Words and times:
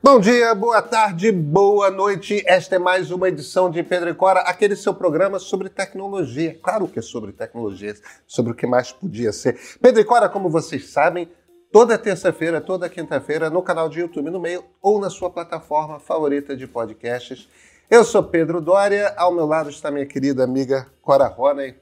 Bom 0.00 0.20
dia, 0.20 0.54
boa 0.54 0.80
tarde, 0.80 1.32
boa 1.32 1.90
noite. 1.90 2.40
Esta 2.46 2.76
é 2.76 2.78
mais 2.78 3.10
uma 3.10 3.28
edição 3.28 3.68
de 3.68 3.82
Pedro 3.82 4.08
e 4.08 4.14
Cora, 4.14 4.40
aquele 4.40 4.76
seu 4.76 4.94
programa 4.94 5.40
sobre 5.40 5.68
tecnologia. 5.68 6.56
Claro 6.62 6.86
que 6.86 7.00
é 7.00 7.02
sobre 7.02 7.32
tecnologia, 7.32 7.96
sobre 8.24 8.52
o 8.52 8.54
que 8.54 8.64
mais 8.64 8.92
podia 8.92 9.32
ser. 9.32 9.58
Pedro 9.82 10.00
e 10.00 10.04
Cora, 10.04 10.28
como 10.28 10.48
vocês 10.48 10.88
sabem, 10.88 11.28
toda 11.72 11.98
terça-feira, 11.98 12.60
toda 12.60 12.88
quinta-feira, 12.88 13.50
no 13.50 13.60
canal 13.60 13.88
de 13.88 13.98
YouTube 13.98 14.30
no 14.30 14.38
meio 14.38 14.64
ou 14.80 15.00
na 15.00 15.10
sua 15.10 15.30
plataforma 15.30 15.98
favorita 15.98 16.56
de 16.56 16.68
podcasts. 16.68 17.48
Eu 17.90 18.04
sou 18.04 18.22
Pedro 18.22 18.60
Dória, 18.60 19.12
ao 19.16 19.34
meu 19.34 19.46
lado 19.46 19.68
está 19.68 19.90
minha 19.90 20.06
querida 20.06 20.44
amiga 20.44 20.86
Cora 21.02 21.26
Roney. 21.26 21.74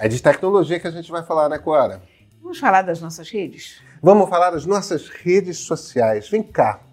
É 0.00 0.08
de 0.08 0.20
tecnologia 0.20 0.80
que 0.80 0.88
a 0.88 0.90
gente 0.90 1.12
vai 1.12 1.22
falar, 1.22 1.48
né, 1.48 1.58
Cora? 1.58 2.02
Vamos 2.42 2.58
falar 2.58 2.82
das 2.82 3.00
nossas 3.00 3.30
redes? 3.30 3.80
Vamos 4.02 4.28
falar 4.28 4.50
das 4.50 4.66
nossas 4.66 5.08
redes 5.08 5.58
sociais. 5.58 6.28
Vem 6.28 6.42
cá. 6.42 6.89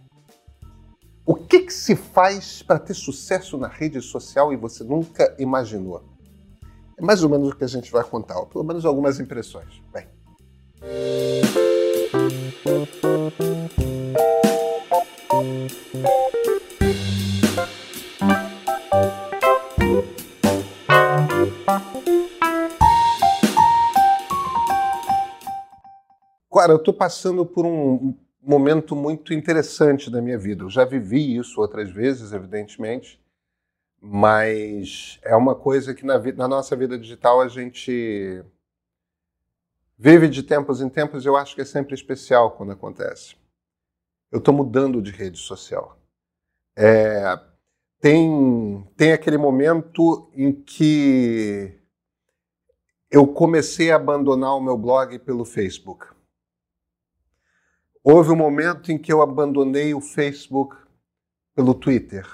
O 1.30 1.36
que, 1.36 1.60
que 1.60 1.74
se 1.74 1.94
faz 1.94 2.64
para 2.64 2.80
ter 2.80 2.94
sucesso 2.94 3.58
na 3.58 3.68
rede 3.68 4.02
social 4.02 4.54
e 4.54 4.56
você 4.56 4.82
nunca 4.82 5.36
imaginou? 5.38 6.02
É 6.98 7.04
mais 7.04 7.22
ou 7.22 7.30
menos 7.30 7.50
o 7.50 7.56
que 7.58 7.66
a 7.66 7.68
gente 7.68 7.92
vai 7.92 8.02
contar, 8.02 8.40
ou 8.40 8.46
pelo 8.46 8.64
menos 8.64 8.86
algumas 8.86 9.20
impressões. 9.20 9.84
Bem. 9.92 10.08
Cara, 26.54 26.72
eu 26.72 26.78
estou 26.78 26.94
passando 26.94 27.46
por 27.46 27.66
um 27.66 28.16
momento 28.48 28.96
muito 28.96 29.34
interessante 29.34 30.10
da 30.10 30.22
minha 30.22 30.38
vida. 30.38 30.64
Eu 30.64 30.70
já 30.70 30.86
vivi 30.86 31.36
isso 31.38 31.60
outras 31.60 31.90
vezes, 31.90 32.32
evidentemente, 32.32 33.22
mas 34.00 35.20
é 35.24 35.36
uma 35.36 35.54
coisa 35.54 35.94
que 35.94 36.06
na, 36.06 36.18
na 36.34 36.48
nossa 36.48 36.76
vida 36.76 36.98
digital 36.98 37.42
a 37.42 37.48
gente 37.48 38.44
vive 39.98 40.30
de 40.30 40.44
tempos 40.44 40.82
em 40.82 40.90
tempos 40.90 41.26
eu 41.26 41.36
acho 41.36 41.56
que 41.56 41.62
é 41.62 41.66
sempre 41.66 41.94
especial 41.94 42.52
quando 42.52 42.72
acontece. 42.72 43.36
Eu 44.32 44.40
estou 44.40 44.54
mudando 44.54 45.02
de 45.02 45.12
rede 45.12 45.38
social. 45.38 45.98
É, 46.76 47.40
tem, 48.00 48.88
tem 48.96 49.12
aquele 49.12 49.38
momento 49.38 50.32
em 50.34 50.54
que 50.54 51.74
eu 53.10 53.26
comecei 53.28 53.92
a 53.92 53.96
abandonar 53.96 54.56
o 54.56 54.62
meu 54.62 54.78
blog 54.78 55.18
pelo 55.20 55.44
Facebook. 55.44 56.17
Houve 58.10 58.32
um 58.32 58.38
momento 58.38 58.90
em 58.90 58.98
que 58.98 59.12
eu 59.12 59.22
abandonei 59.22 59.94
o 59.94 60.00
Facebook 60.00 60.78
pelo 61.54 61.74
Twitter. 61.74 62.26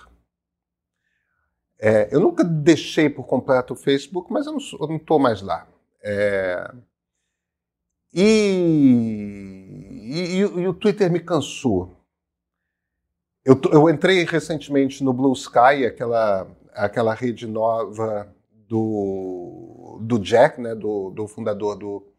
É, 1.79 2.13
eu 2.13 2.19
nunca 2.19 2.43
deixei 2.43 3.09
por 3.09 3.25
completo 3.25 3.73
o 3.73 3.75
Facebook, 3.75 4.31
mas 4.31 4.45
eu 4.45 4.53
não 4.87 4.97
estou 4.97 5.17
mais 5.17 5.41
lá. 5.41 5.67
É, 6.03 6.71
e, 8.13 9.33
e, 10.13 10.37
e, 10.41 10.67
o 10.67 10.75
Twitter 10.75 11.11
me 11.11 11.19
cansou. 11.19 11.97
Eu, 13.43 13.59
eu, 13.71 13.89
entrei 13.89 14.23
recentemente 14.25 15.03
no 15.03 15.11
Blue 15.11 15.33
Sky, 15.33 15.87
aquela, 15.87 16.47
aquela 16.73 17.15
rede 17.15 17.47
nova 17.47 18.31
do, 18.69 19.97
do 20.03 20.19
Jack, 20.19 20.61
né, 20.61 20.75
do, 20.75 21.09
do 21.09 21.27
fundador 21.27 21.75
do, 21.75 22.12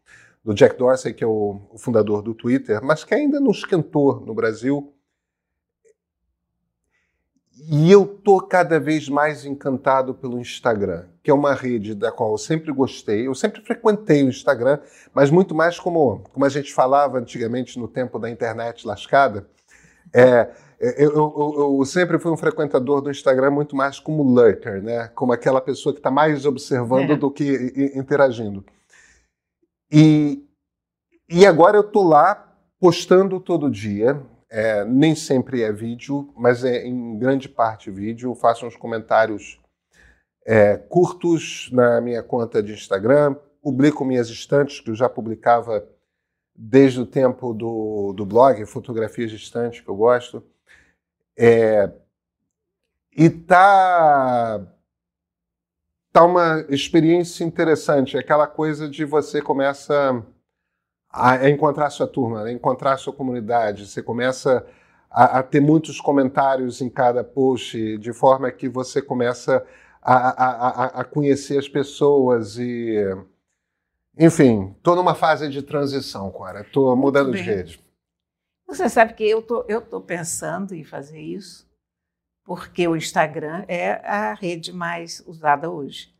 do 0.45 0.53
Jack 0.53 0.77
Dorsey, 0.77 1.11
que 1.11 1.23
é 1.23 1.27
o, 1.27 1.59
o, 1.71 1.77
fundador 1.77 2.21
do 2.21 2.35
Twitter, 2.35 2.79
mas 2.83 3.03
que 3.03 3.15
ainda 3.15 3.39
não 3.39 3.49
esquentou 3.49 4.19
no 4.19 4.35
Brasil. 4.35 4.93
E 7.67 7.91
eu 7.91 8.05
tô 8.05 8.39
cada 8.39 8.79
vez 8.79 9.09
mais 9.09 9.43
encantado 9.43 10.13
pelo 10.13 10.39
Instagram, 10.39 11.05
que 11.23 11.31
é 11.31 11.33
uma 11.33 11.55
rede 11.55 11.95
da 11.95 12.11
qual 12.11 12.31
eu 12.31 12.37
sempre 12.37 12.71
gostei. 12.71 13.25
Eu 13.25 13.33
sempre 13.33 13.59
frequentei 13.61 14.23
o 14.23 14.29
Instagram, 14.29 14.77
mas 15.15 15.31
muito 15.31 15.55
mais 15.55 15.79
como, 15.79 16.19
como 16.31 16.45
a 16.45 16.49
gente 16.49 16.71
falava 16.71 17.17
antigamente 17.17 17.79
no 17.79 17.87
tempo 17.87 18.19
da 18.19 18.29
internet 18.29 18.85
lascada. 18.85 19.47
É, 20.13 20.51
eu, 20.79 21.11
eu, 21.11 21.77
eu, 21.79 21.85
sempre 21.85 22.19
fui 22.19 22.31
um 22.31 22.37
frequentador 22.37 23.01
do 23.01 23.09
Instagram 23.09 23.49
muito 23.49 23.75
mais 23.75 23.99
como 23.99 24.21
lurker, 24.21 24.83
né? 24.83 25.09
Como 25.15 25.33
aquela 25.33 25.59
pessoa 25.59 25.91
que 25.91 25.99
está 25.99 26.11
mais 26.11 26.45
observando 26.45 27.13
é. 27.13 27.15
do 27.15 27.31
que 27.31 27.91
interagindo. 27.95 28.63
E, 29.97 30.45
e 31.29 31.45
agora 31.45 31.77
eu 31.77 31.81
estou 31.81 32.05
lá 32.05 32.53
postando 32.77 33.39
todo 33.39 33.71
dia. 33.71 34.21
É, 34.49 34.83
nem 34.83 35.15
sempre 35.15 35.61
é 35.61 35.71
vídeo, 35.71 36.33
mas 36.35 36.65
é 36.65 36.85
em 36.85 37.17
grande 37.17 37.47
parte 37.47 37.89
vídeo. 37.89 38.31
Eu 38.31 38.35
faço 38.35 38.67
uns 38.67 38.75
comentários 38.75 39.57
é, 40.45 40.75
curtos 40.75 41.69
na 41.71 42.01
minha 42.01 42.21
conta 42.21 42.61
de 42.61 42.73
Instagram, 42.73 43.37
publico 43.61 44.03
minhas 44.03 44.27
estantes, 44.27 44.81
que 44.81 44.89
eu 44.89 44.95
já 44.95 45.07
publicava 45.07 45.87
desde 46.53 46.99
o 46.99 47.05
tempo 47.05 47.53
do, 47.53 48.11
do 48.11 48.25
blog, 48.25 48.65
fotografias 48.65 49.31
de 49.31 49.37
estantes 49.37 49.79
que 49.79 49.89
eu 49.89 49.95
gosto. 49.95 50.43
É, 51.37 51.89
e 53.15 53.29
tá 53.29 54.61
tá 56.15 56.23
uma 56.23 56.65
experiência 56.69 57.43
interessante, 57.43 58.17
aquela 58.17 58.47
coisa 58.47 58.87
de 58.87 59.03
você 59.03 59.41
começa 59.41 60.23
a 61.11 61.49
encontrar 61.49 61.89
sua 61.89 62.07
turma, 62.07 62.43
a 62.43 62.51
encontrar 62.53 62.95
sua 62.95 63.11
comunidade, 63.11 63.85
você 63.85 64.01
começa 64.01 64.65
a, 65.11 65.39
a, 65.39 65.43
ter 65.43 65.59
muitos 65.59 65.99
comentários 65.99 66.79
em 66.79 66.89
cada 66.89 67.21
post, 67.21 67.97
de 67.97 68.13
forma 68.13 68.49
que 68.49 68.69
você 68.69 69.01
começa 69.01 69.65
a, 70.01 70.45
a, 70.45 70.85
a 71.01 71.03
conhecer 71.03 71.57
as 71.57 71.67
pessoas 71.67 72.57
e 72.57 72.95
enfim, 74.17 74.73
estou 74.77 74.95
numa 74.95 75.15
fase 75.15 75.49
de 75.49 75.61
transição, 75.61 76.31
Cora. 76.31 76.61
Estou 76.61 76.95
mudando 76.95 77.33
de 77.33 77.41
rede. 77.41 77.83
Você 78.65 78.87
sabe 78.87 79.15
que 79.15 79.29
eu 79.29 79.41
tô, 79.41 79.65
eu 79.67 79.81
tô 79.81 79.99
pensando 79.99 80.73
em 80.73 80.85
fazer 80.85 81.19
isso 81.19 81.64
porque 82.45 82.87
o 82.87 82.95
Instagram 82.95 83.65
é 83.67 83.93
a 84.07 84.33
rede 84.35 84.71
mais 84.71 85.21
usada 85.25 85.69
hoje. 85.69 86.13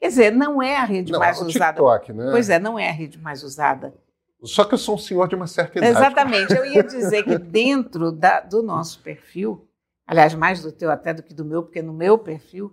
Quer 0.00 0.08
dizer, 0.08 0.32
não 0.32 0.60
é 0.60 0.76
a 0.76 0.84
rede 0.84 1.12
não, 1.12 1.20
mais 1.20 1.40
é 1.40 1.44
o 1.44 1.46
usada. 1.46 1.72
TikTok, 1.78 2.12
né? 2.12 2.30
Pois 2.30 2.50
é, 2.50 2.58
não 2.58 2.78
é 2.78 2.88
a 2.88 2.92
rede 2.92 3.18
mais 3.18 3.42
usada. 3.42 3.94
Só 4.42 4.64
que 4.64 4.74
eu 4.74 4.78
sou 4.78 4.96
um 4.96 4.98
senhor 4.98 5.28
de 5.28 5.34
uma 5.34 5.46
certa 5.46 5.78
idade. 5.78 5.96
Exatamente. 5.96 6.52
Eu 6.52 6.66
ia 6.66 6.82
dizer 6.84 7.22
que 7.24 7.38
dentro 7.38 8.12
da, 8.12 8.40
do 8.40 8.62
nosso 8.62 9.00
perfil, 9.00 9.68
aliás, 10.06 10.34
mais 10.34 10.62
do 10.62 10.70
teu 10.70 10.90
até 10.90 11.14
do 11.14 11.22
que 11.22 11.34
do 11.34 11.44
meu, 11.44 11.62
porque 11.62 11.82
no 11.82 11.92
meu 11.92 12.18
perfil 12.18 12.72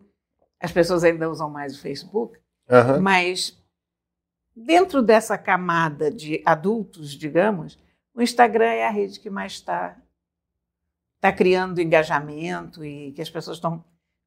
as 0.60 0.72
pessoas 0.72 1.04
ainda 1.04 1.30
usam 1.30 1.50
mais 1.50 1.76
o 1.76 1.82
Facebook, 1.82 2.40
uhum. 2.70 3.02
mas 3.02 3.58
dentro 4.56 5.02
dessa 5.02 5.38
camada 5.38 6.10
de 6.10 6.42
adultos, 6.46 7.12
digamos, 7.12 7.78
o 8.16 8.22
Instagram 8.22 8.66
é 8.66 8.88
a 8.88 8.92
rede 8.92 9.20
que 9.20 9.30
mais 9.30 9.54
está 9.54 9.98
está 11.25 11.34
criando 11.34 11.81
engajamento 11.81 12.86
e 12.86 13.12
que 13.13 13.22
as 13.22 13.30
pessoas 13.30 13.58
estão 13.58 13.84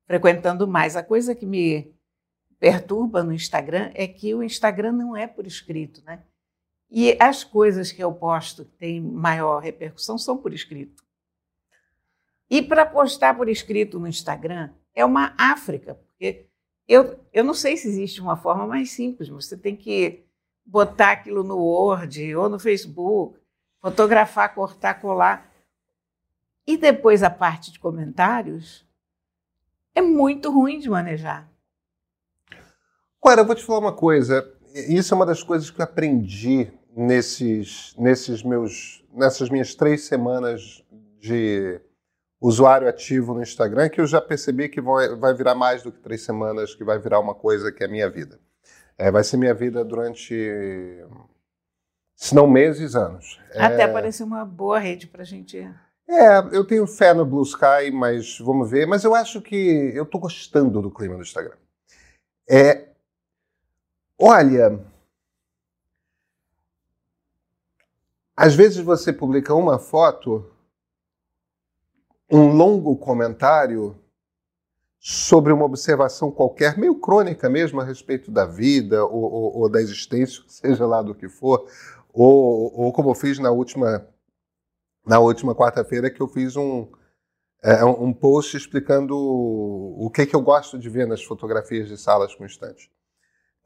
frequentando 0.07 0.67
mais. 0.67 0.97
A 0.97 1.03
coisa 1.03 1.35
que 1.35 1.47
me 1.47 1.95
perturba 2.59 3.23
no 3.23 3.33
Instagram 3.33 3.93
é 3.95 4.09
que 4.09 4.35
o 4.35 4.43
Instagram 4.43 4.93
não 4.93 5.17
é 5.17 5.27
por 5.27 5.47
escrito, 5.47 6.03
né? 6.05 6.25
E 6.91 7.17
as 7.21 7.45
coisas 7.45 7.93
que 7.93 8.03
eu 8.03 8.13
posto 8.13 8.65
que 8.65 8.73
têm 8.73 9.01
maior 9.01 9.61
repercussão 9.63 10.19
são 10.19 10.37
por 10.37 10.53
escrito. 10.53 11.05
E 12.51 12.63
para 12.63 12.85
postar 12.85 13.35
por 13.35 13.49
escrito 13.49 14.01
no 14.01 14.09
Instagram 14.09 14.71
é 14.95 15.05
uma 15.05 15.35
África, 15.39 15.95
porque 15.95 16.47
eu, 16.89 17.21
eu 17.33 17.45
não 17.45 17.55
sei 17.55 17.77
se 17.77 17.87
existe 17.87 18.21
uma 18.21 18.37
forma 18.37 18.67
mais 18.67 18.91
simples, 18.91 19.29
você 19.29 19.57
tem 19.57 19.77
que 19.77 20.25
botar 20.65 21.13
aquilo 21.13 21.45
no 21.45 21.59
Word 21.59 22.35
ou 22.35 22.49
no 22.49 22.59
Facebook, 22.59 23.39
fotografar, 23.81 24.55
cortar, 24.55 24.95
colar. 24.95 25.48
E 26.69 26.77
depois 26.77 27.23
a 27.23 27.31
parte 27.31 27.73
de 27.73 27.81
comentários 27.81 28.87
é 29.95 30.03
muito 30.03 30.53
ruim 30.53 30.79
de 30.79 30.91
manejar. 30.91 31.51
Agora, 33.23 33.41
eu 33.41 33.47
vou 33.47 33.55
te 33.55 33.65
falar 33.65 33.79
uma 33.79 33.97
coisa. 33.97 34.47
Isso 34.75 35.15
é 35.15 35.17
uma 35.17 35.25
das 35.25 35.43
coisas 35.43 35.71
que 35.71 35.81
eu 35.81 35.85
aprendi 35.85 36.71
nesses, 36.95 37.95
nesses 37.97 38.43
meus, 38.43 39.03
nessas 39.15 39.49
minhas 39.49 39.75
três 39.75 40.03
semanas 40.03 40.85
de 41.19 41.81
usuário 42.39 42.87
ativo 42.87 43.33
no 43.33 43.41
Instagram, 43.41 43.89
que 43.89 44.03
eu 44.03 44.07
já 44.07 44.21
percebi 44.21 44.69
que 44.69 44.83
vai, 44.83 45.17
vai 45.17 45.33
virar 45.33 45.55
mais 45.55 45.83
do 45.83 45.91
que 45.91 46.01
três 46.01 46.21
semanas, 46.21 46.75
que 46.75 46.85
vai 46.85 46.99
virar 46.99 47.19
uma 47.19 47.35
coisa 47.35 47.73
que 47.73 47.83
é 47.83 47.89
minha 47.89 48.11
vida. 48.11 48.39
É, 48.99 49.11
vai 49.11 49.25
ser 49.25 49.39
minha 49.39 49.55
vida 49.55 49.83
durante, 49.83 50.35
se 52.15 52.35
não 52.35 52.47
meses, 52.47 52.95
anos. 52.95 53.41
Até 53.55 53.85
é... 53.85 53.89
parecer 53.89 54.23
uma 54.23 54.45
boa 54.45 54.79
rede 54.79 55.07
para 55.07 55.23
a 55.23 55.27
gente 55.27 55.67
é, 56.09 56.39
eu 56.53 56.65
tenho 56.67 56.87
fé 56.87 57.13
no 57.13 57.27
Blue 57.27 57.43
Sky, 57.43 57.91
mas 57.93 58.39
vamos 58.39 58.71
ver. 58.71 58.87
Mas 58.87 59.05
eu 59.05 59.15
acho 59.15 59.43
que 59.43 59.93
eu 59.95 60.05
estou 60.05 60.21
gostando 60.21 60.81
do 60.81 60.91
clima 60.91 61.17
do 61.17 61.23
Instagram. 61.23 61.57
É, 62.49 62.89
olha, 64.19 64.81
às 68.35 68.55
vezes 68.55 68.79
você 68.79 69.13
publica 69.13 69.55
uma 69.55 69.79
foto 69.79 70.51
um 72.31 72.53
longo 72.53 72.97
comentário 72.97 73.97
sobre 74.99 75.53
uma 75.53 75.65
observação 75.65 76.31
qualquer, 76.31 76.77
meio 76.77 76.95
crônica 76.97 77.49
mesmo, 77.49 77.81
a 77.81 77.85
respeito 77.85 78.31
da 78.31 78.45
vida 78.45 79.05
ou, 79.05 79.23
ou, 79.23 79.57
ou 79.59 79.69
da 79.69 79.81
existência, 79.81 80.43
seja 80.49 80.87
lá 80.87 81.03
do 81.03 81.15
que 81.15 81.29
for, 81.29 81.67
ou, 82.13 82.73
ou 82.75 82.93
como 82.93 83.11
eu 83.11 83.15
fiz 83.15 83.39
na 83.39 83.51
última, 83.51 84.07
na 85.09 85.19
última 85.19 85.55
quarta-feira, 85.55 86.11
que 86.11 86.21
eu 86.21 86.29
fiz 86.29 86.55
um, 86.55 86.87
é, 87.63 87.85
um 87.85 88.13
post 88.13 88.57
explicando 88.57 89.17
o 89.17 90.11
que, 90.15 90.27
que 90.27 90.37
eu 90.37 90.41
gosto 90.41 90.79
de 90.79 90.89
ver 90.89 91.07
nas 91.07 91.25
fotografias 91.25 91.89
de 91.89 91.97
salas 91.97 92.35
com 92.35 92.45
estante. 92.45 92.91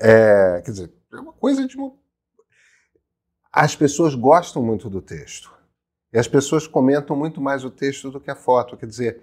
É, 0.01 0.63
quer 0.65 0.71
dizer, 0.71 0.93
é 1.13 1.17
uma 1.17 1.33
coisa 1.33 1.67
de. 1.67 1.77
As 3.53 3.77
pessoas 3.77 4.15
gostam 4.15 4.63
muito 4.63 4.89
do 4.89 5.03
texto. 5.03 5.53
E 6.13 6.19
as 6.19 6.29
pessoas 6.29 6.67
comentam 6.67 7.17
muito 7.17 7.41
mais 7.41 7.65
o 7.65 7.71
texto 7.71 8.11
do 8.11 8.21
que 8.21 8.31
a 8.31 8.35
foto. 8.37 8.77
Quer 8.77 8.87
dizer, 8.87 9.23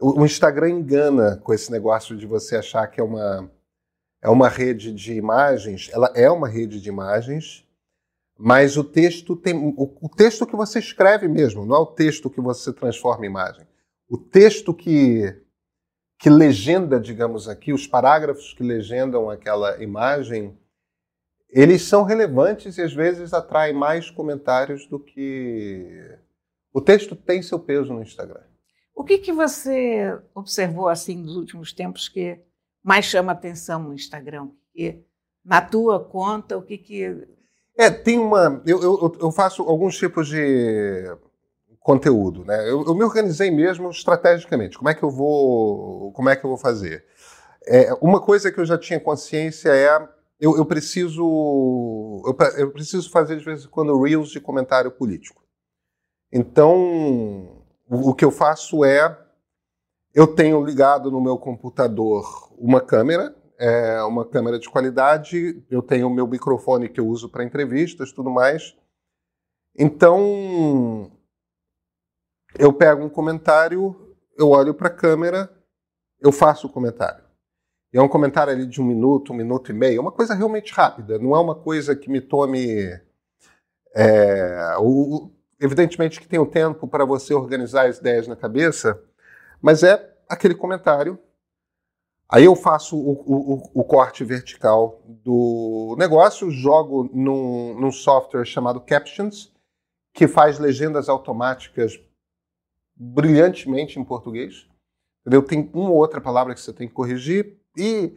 o, 0.00 0.24
Instagram 0.24 0.70
engana 0.70 1.36
com 1.36 1.52
esse 1.54 1.70
negócio 1.70 2.16
de 2.16 2.26
você 2.26 2.56
achar 2.56 2.86
que 2.88 3.00
é 3.00 3.04
uma, 3.04 3.50
é 4.20 4.28
uma 4.28 4.48
rede 4.48 4.92
de 4.92 5.14
imagens. 5.14 5.90
Ela 5.92 6.10
é 6.14 6.30
uma 6.30 6.48
rede 6.48 6.80
de 6.80 6.88
imagens, 6.88 7.66
mas 8.38 8.76
o 8.76 8.84
texto 8.84 9.36
tem. 9.36 9.54
O, 9.54 9.98
o 10.00 10.08
texto 10.08 10.46
que 10.46 10.56
você 10.56 10.78
escreve 10.78 11.28
mesmo, 11.28 11.64
não 11.64 11.76
é 11.76 11.78
o 11.78 11.86
texto 11.86 12.30
que 12.30 12.40
você 12.40 12.72
transforma 12.72 13.24
em 13.24 13.28
imagem. 13.28 13.66
O 14.08 14.18
texto 14.18 14.74
que, 14.74 15.34
que 16.18 16.28
legenda, 16.28 17.00
digamos 17.00 17.48
aqui, 17.48 17.72
os 17.72 17.86
parágrafos 17.86 18.52
que 18.52 18.62
legendam 18.62 19.30
aquela 19.30 19.82
imagem, 19.82 20.58
eles 21.48 21.82
são 21.82 22.02
relevantes 22.02 22.78
e 22.78 22.82
às 22.82 22.92
vezes 22.92 23.32
atraem 23.32 23.74
mais 23.74 24.10
comentários 24.10 24.86
do 24.86 24.98
que. 24.98 26.18
O 26.72 26.80
texto 26.80 27.14
tem 27.14 27.42
seu 27.42 27.58
peso 27.58 27.92
no 27.92 28.02
Instagram. 28.02 28.42
O 28.94 29.04
que, 29.04 29.18
que 29.18 29.32
você 29.32 30.18
observou 30.34 30.88
assim 30.88 31.16
nos 31.16 31.36
últimos 31.36 31.72
tempos 31.72 32.08
que 32.08 32.40
mais 32.82 33.04
chama 33.04 33.32
atenção 33.32 33.82
no 33.82 33.94
Instagram? 33.94 34.50
E 34.74 35.02
na 35.44 35.60
tua 35.60 36.02
conta, 36.02 36.56
o 36.56 36.62
que 36.62 36.78
que 36.78 37.26
é 37.76 37.90
tem 37.90 38.18
uma 38.18 38.62
eu, 38.66 38.82
eu, 38.82 39.16
eu 39.20 39.32
faço 39.32 39.62
alguns 39.62 39.96
tipos 39.96 40.28
de 40.28 41.16
conteúdo, 41.80 42.44
né? 42.44 42.68
Eu, 42.68 42.84
eu, 42.86 42.94
me 42.94 43.02
organizei 43.02 43.50
mesmo 43.50 43.90
estrategicamente. 43.90 44.78
Como 44.78 44.88
é 44.88 44.94
que 44.94 45.02
eu 45.02 45.10
vou 45.10 46.12
como 46.12 46.28
é 46.28 46.36
que 46.36 46.44
eu 46.44 46.50
vou 46.50 46.58
fazer? 46.58 47.04
É, 47.66 47.92
uma 48.00 48.20
coisa 48.20 48.50
que 48.50 48.60
eu 48.60 48.64
já 48.64 48.78
tinha 48.78 49.00
consciência 49.00 49.70
é 49.70 50.08
eu, 50.40 50.56
eu 50.56 50.64
preciso 50.64 52.22
eu, 52.24 52.36
eu 52.58 52.70
preciso 52.70 53.10
fazer 53.10 53.36
de 53.36 53.44
vez 53.44 53.64
em 53.64 53.68
quando 53.68 54.00
reels 54.00 54.30
de 54.30 54.40
comentário 54.40 54.90
político. 54.90 55.42
Então 56.32 57.64
o 57.88 58.14
que 58.14 58.24
eu 58.24 58.30
faço 58.30 58.84
é, 58.84 59.18
eu 60.14 60.26
tenho 60.26 60.64
ligado 60.64 61.10
no 61.10 61.20
meu 61.20 61.36
computador 61.36 62.50
uma 62.56 62.80
câmera, 62.80 63.34
é 63.62 64.02
uma 64.02 64.24
câmera 64.24 64.58
de 64.58 64.68
qualidade, 64.68 65.62
eu 65.70 65.80
tenho 65.80 66.08
o 66.08 66.14
meu 66.14 66.26
microfone 66.26 66.88
que 66.88 66.98
eu 66.98 67.06
uso 67.06 67.28
para 67.28 67.44
entrevistas, 67.44 68.12
tudo 68.12 68.30
mais. 68.30 68.76
Então, 69.78 71.12
eu 72.58 72.72
pego 72.72 73.04
um 73.04 73.08
comentário, 73.08 74.14
eu 74.36 74.50
olho 74.50 74.74
para 74.74 74.88
a 74.88 74.94
câmera, 74.94 75.48
eu 76.20 76.32
faço 76.32 76.66
o 76.66 76.70
comentário. 76.70 77.24
E 77.92 77.98
é 77.98 78.02
um 78.02 78.08
comentário 78.08 78.52
ali 78.52 78.66
de 78.66 78.80
um 78.80 78.84
minuto, 78.84 79.32
um 79.32 79.36
minuto 79.36 79.70
e 79.70 79.74
meio, 79.74 79.98
é 79.98 80.00
uma 80.00 80.12
coisa 80.12 80.34
realmente 80.34 80.72
rápida, 80.72 81.18
não 81.18 81.36
é 81.36 81.40
uma 81.40 81.54
coisa 81.54 81.94
que 81.94 82.10
me 82.10 82.20
tome. 82.20 83.00
É, 83.94 84.76
o, 84.80 85.30
Evidentemente 85.62 86.20
que 86.20 86.26
tem 86.26 86.40
o 86.40 86.42
um 86.42 86.50
tempo 86.50 86.88
para 86.88 87.04
você 87.04 87.32
organizar 87.32 87.86
as 87.86 87.98
ideias 87.98 88.26
na 88.26 88.34
cabeça, 88.34 89.00
mas 89.60 89.84
é 89.84 90.12
aquele 90.28 90.56
comentário. 90.56 91.16
Aí 92.32 92.46
eu 92.46 92.56
faço 92.56 92.96
o, 92.96 93.12
o, 93.26 93.70
o 93.74 93.84
corte 93.84 94.24
vertical 94.24 95.02
do 95.06 95.94
negócio, 95.98 96.50
jogo 96.50 97.10
num, 97.12 97.78
num 97.78 97.92
software 97.92 98.46
chamado 98.46 98.80
Captions, 98.80 99.52
que 100.14 100.26
faz 100.26 100.58
legendas 100.58 101.10
automáticas 101.10 102.00
brilhantemente 102.96 104.00
em 104.00 104.04
português. 104.04 104.66
Entendeu? 105.20 105.42
Tem 105.42 105.70
uma 105.74 105.90
ou 105.90 105.96
outra 105.96 106.22
palavra 106.22 106.54
que 106.54 106.60
você 106.62 106.72
tem 106.72 106.88
que 106.88 106.94
corrigir 106.94 107.58
e 107.76 108.14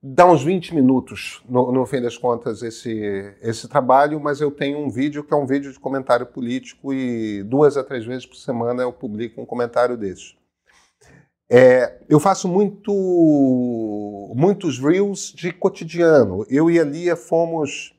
dá 0.00 0.24
uns 0.24 0.44
20 0.44 0.72
minutos, 0.72 1.42
no, 1.48 1.72
no, 1.72 1.84
fim 1.84 2.00
das 2.00 2.16
contas, 2.16 2.62
esse, 2.62 3.34
esse 3.42 3.66
trabalho, 3.66 4.20
mas 4.20 4.40
eu 4.40 4.52
tenho 4.52 4.78
um 4.78 4.88
vídeo 4.88 5.24
que 5.24 5.34
é 5.34 5.36
um 5.36 5.46
vídeo 5.46 5.72
de 5.72 5.80
comentário 5.80 6.26
político 6.26 6.94
e 6.94 7.42
duas 7.42 7.76
a 7.76 7.82
três 7.82 8.06
vezes 8.06 8.24
por 8.24 8.36
semana 8.36 8.84
eu 8.84 8.92
publico 8.92 9.40
um 9.40 9.46
comentário 9.46 9.96
desses. 9.96 10.36
É, 11.48 12.00
eu 12.08 12.18
faço 12.18 12.48
muito, 12.48 12.92
muitos 14.34 14.78
reels 14.78 15.32
de 15.32 15.52
cotidiano. 15.52 16.44
Eu 16.50 16.70
e 16.70 16.80
a 16.80 16.84
Lia 16.84 17.14
fomos 17.16 17.94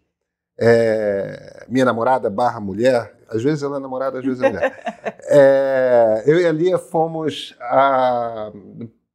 é, 0.59 1.65
minha 1.69 1.85
namorada 1.85 2.29
barra 2.29 2.59
mulher, 2.59 3.15
às 3.29 3.43
vezes 3.43 3.63
ela 3.63 3.77
é 3.77 3.79
namorada, 3.79 4.19
às 4.19 4.25
vezes 4.25 4.41
é 4.41 4.49
mulher. 4.49 5.17
É, 5.29 6.23
eu 6.25 6.39
e 6.39 6.45
a 6.45 6.51
Lia 6.53 6.77
fomos 6.77 7.53
a 7.59 8.49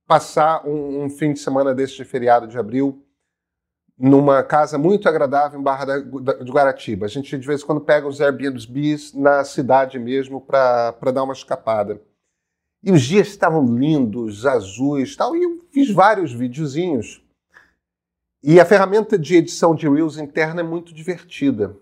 passar 0.06 0.67
um, 0.67 1.05
um, 1.05 1.08
fim 1.08 1.32
de 1.32 1.38
semana 1.38 1.75
desse 1.75 1.96
de 1.96 2.05
feriado 2.05 2.46
de 2.46 2.58
abril 2.58 3.02
numa 3.99 4.43
casa 4.43 4.76
muito 4.76 5.08
agradável 5.08 5.58
em 5.58 5.62
Barra 5.62 5.87
da, 5.87 5.99
de 5.99 6.52
Guaratiba. 6.52 7.06
A 7.06 7.08
gente 7.08 7.38
de 7.38 7.46
vez 7.46 7.62
em 7.62 7.64
quando 7.64 7.81
pega 7.81 8.06
os 8.06 8.20
Airbnbs 8.20 9.14
na 9.14 9.43
cidade 9.43 9.99
mesmo 9.99 10.38
para 10.38 10.93
dar 11.14 11.23
uma 11.23 11.32
escapada. 11.32 11.99
E 12.82 12.90
os 12.90 13.02
dias 13.02 13.29
estavam 13.29 13.64
lindos, 13.76 14.44
azuis 14.44 15.14
tal, 15.14 15.37
e 15.37 15.43
eu 15.43 15.64
fiz 15.70 15.90
vários 15.90 16.32
videozinhos. 16.32 17.23
E 18.43 18.58
a 18.58 18.64
ferramenta 18.64 19.17
de 19.17 19.37
edição 19.37 19.75
de 19.75 19.88
Reels 19.88 20.19
interna 20.19 20.61
é 20.61 20.64
muito 20.64 20.93
divertida. 20.93 21.76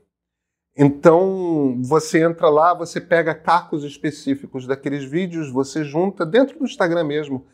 Então, 0.76 1.80
você 1.82 2.22
entra 2.22 2.48
lá, 2.48 2.74
você 2.74 3.00
pega 3.00 3.34
cacos 3.34 3.82
específicos 3.82 4.66
daqueles 4.66 5.04
vídeos, 5.04 5.50
você 5.50 5.82
junta 5.82 6.24
dentro 6.26 6.58
do 6.58 6.64
Instagram 6.64 7.04
mesmo 7.04 7.46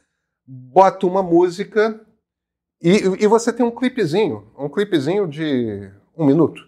bota 0.47 1.07
uma 1.07 1.23
música 1.23 2.01
e, 2.81 3.03
e 3.21 3.27
você 3.27 3.53
tem 3.53 3.67
um 3.67 3.71
clipezinho, 3.71 4.53
um 4.57 4.69
clipezinho 4.69 5.27
de 5.27 5.91
um 6.17 6.25
minuto. 6.25 6.63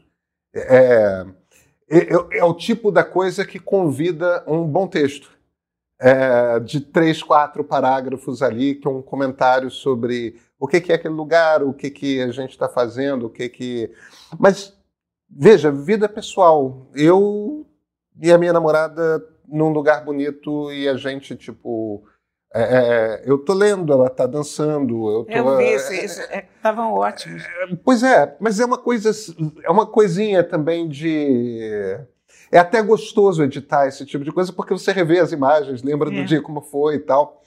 É, 0.53 1.27
é, 1.89 1.99
é, 1.99 2.39
é 2.39 2.45
o 2.45 2.55
tipo 2.55 2.91
da 2.91 3.05
coisa 3.05 3.45
que 3.45 3.59
convida 3.59 4.43
um 4.47 4.67
bom 4.67 4.89
texto. 4.89 5.38
É, 6.01 6.61
de 6.61 6.81
três, 6.81 7.23
quatro 7.23 7.65
parágrafos 7.65 8.41
ali, 8.41 8.77
que 8.77 8.87
é 8.87 8.91
um 8.91 9.03
comentário 9.03 9.69
sobre 9.69 10.37
o 10.59 10.69
que, 10.69 10.81
que 10.81 10.93
é 10.93 10.95
aquele 10.95 11.15
lugar, 11.15 11.63
o 11.63 11.73
que, 11.73 11.91
que 11.91 12.23
a 12.23 12.31
gente 12.31 12.51
está 12.51 12.69
fazendo, 12.69 13.27
o 13.27 13.31
que 13.31 13.49
que. 13.49 13.93
Mas, 14.39 14.77
veja, 15.29 15.73
vida 15.73 16.09
pessoal. 16.09 16.89
Eu 16.95 17.67
e 18.21 18.31
a 18.31 18.39
minha 18.39 18.53
namorada 18.53 19.25
num 19.47 19.71
lugar 19.71 20.05
bonito 20.05 20.71
e 20.73 20.89
a 20.89 20.97
gente, 20.97 21.35
tipo, 21.35 22.05
é, 22.55 22.63
é, 22.63 22.65
é, 22.65 23.23
eu 23.27 23.39
tô 23.39 23.53
lendo, 23.53 23.93
ela 23.93 24.09
tá 24.09 24.27
dançando. 24.27 25.11
Eu, 25.11 25.25
tô, 25.25 25.33
eu 25.33 25.57
vi, 25.59 25.65
estavam 25.65 26.97
é, 26.97 26.99
ótimos. 26.99 27.43
pois 27.85 28.03
é, 28.03 28.37
mas 28.41 28.59
é 28.59 28.65
uma 28.65 28.79
coisa, 28.79 29.11
é 29.63 29.71
uma 29.71 29.87
coisinha 29.87 30.43
também 30.43 30.89
de. 30.89 31.99
É 32.51 32.59
até 32.59 32.83
gostoso 32.83 33.43
editar 33.43 33.87
esse 33.87 34.05
tipo 34.07 34.25
de 34.25 34.33
coisa 34.33 34.53
porque 34.53 34.73
você 34.73 34.93
revê 34.93 35.19
as 35.19 35.33
imagens, 35.33 35.83
lembra 35.83 36.11
do 36.11 36.25
dia 36.25 36.43
como 36.43 36.61
foi 36.61 36.97
e 36.97 37.01
tal. 37.01 37.43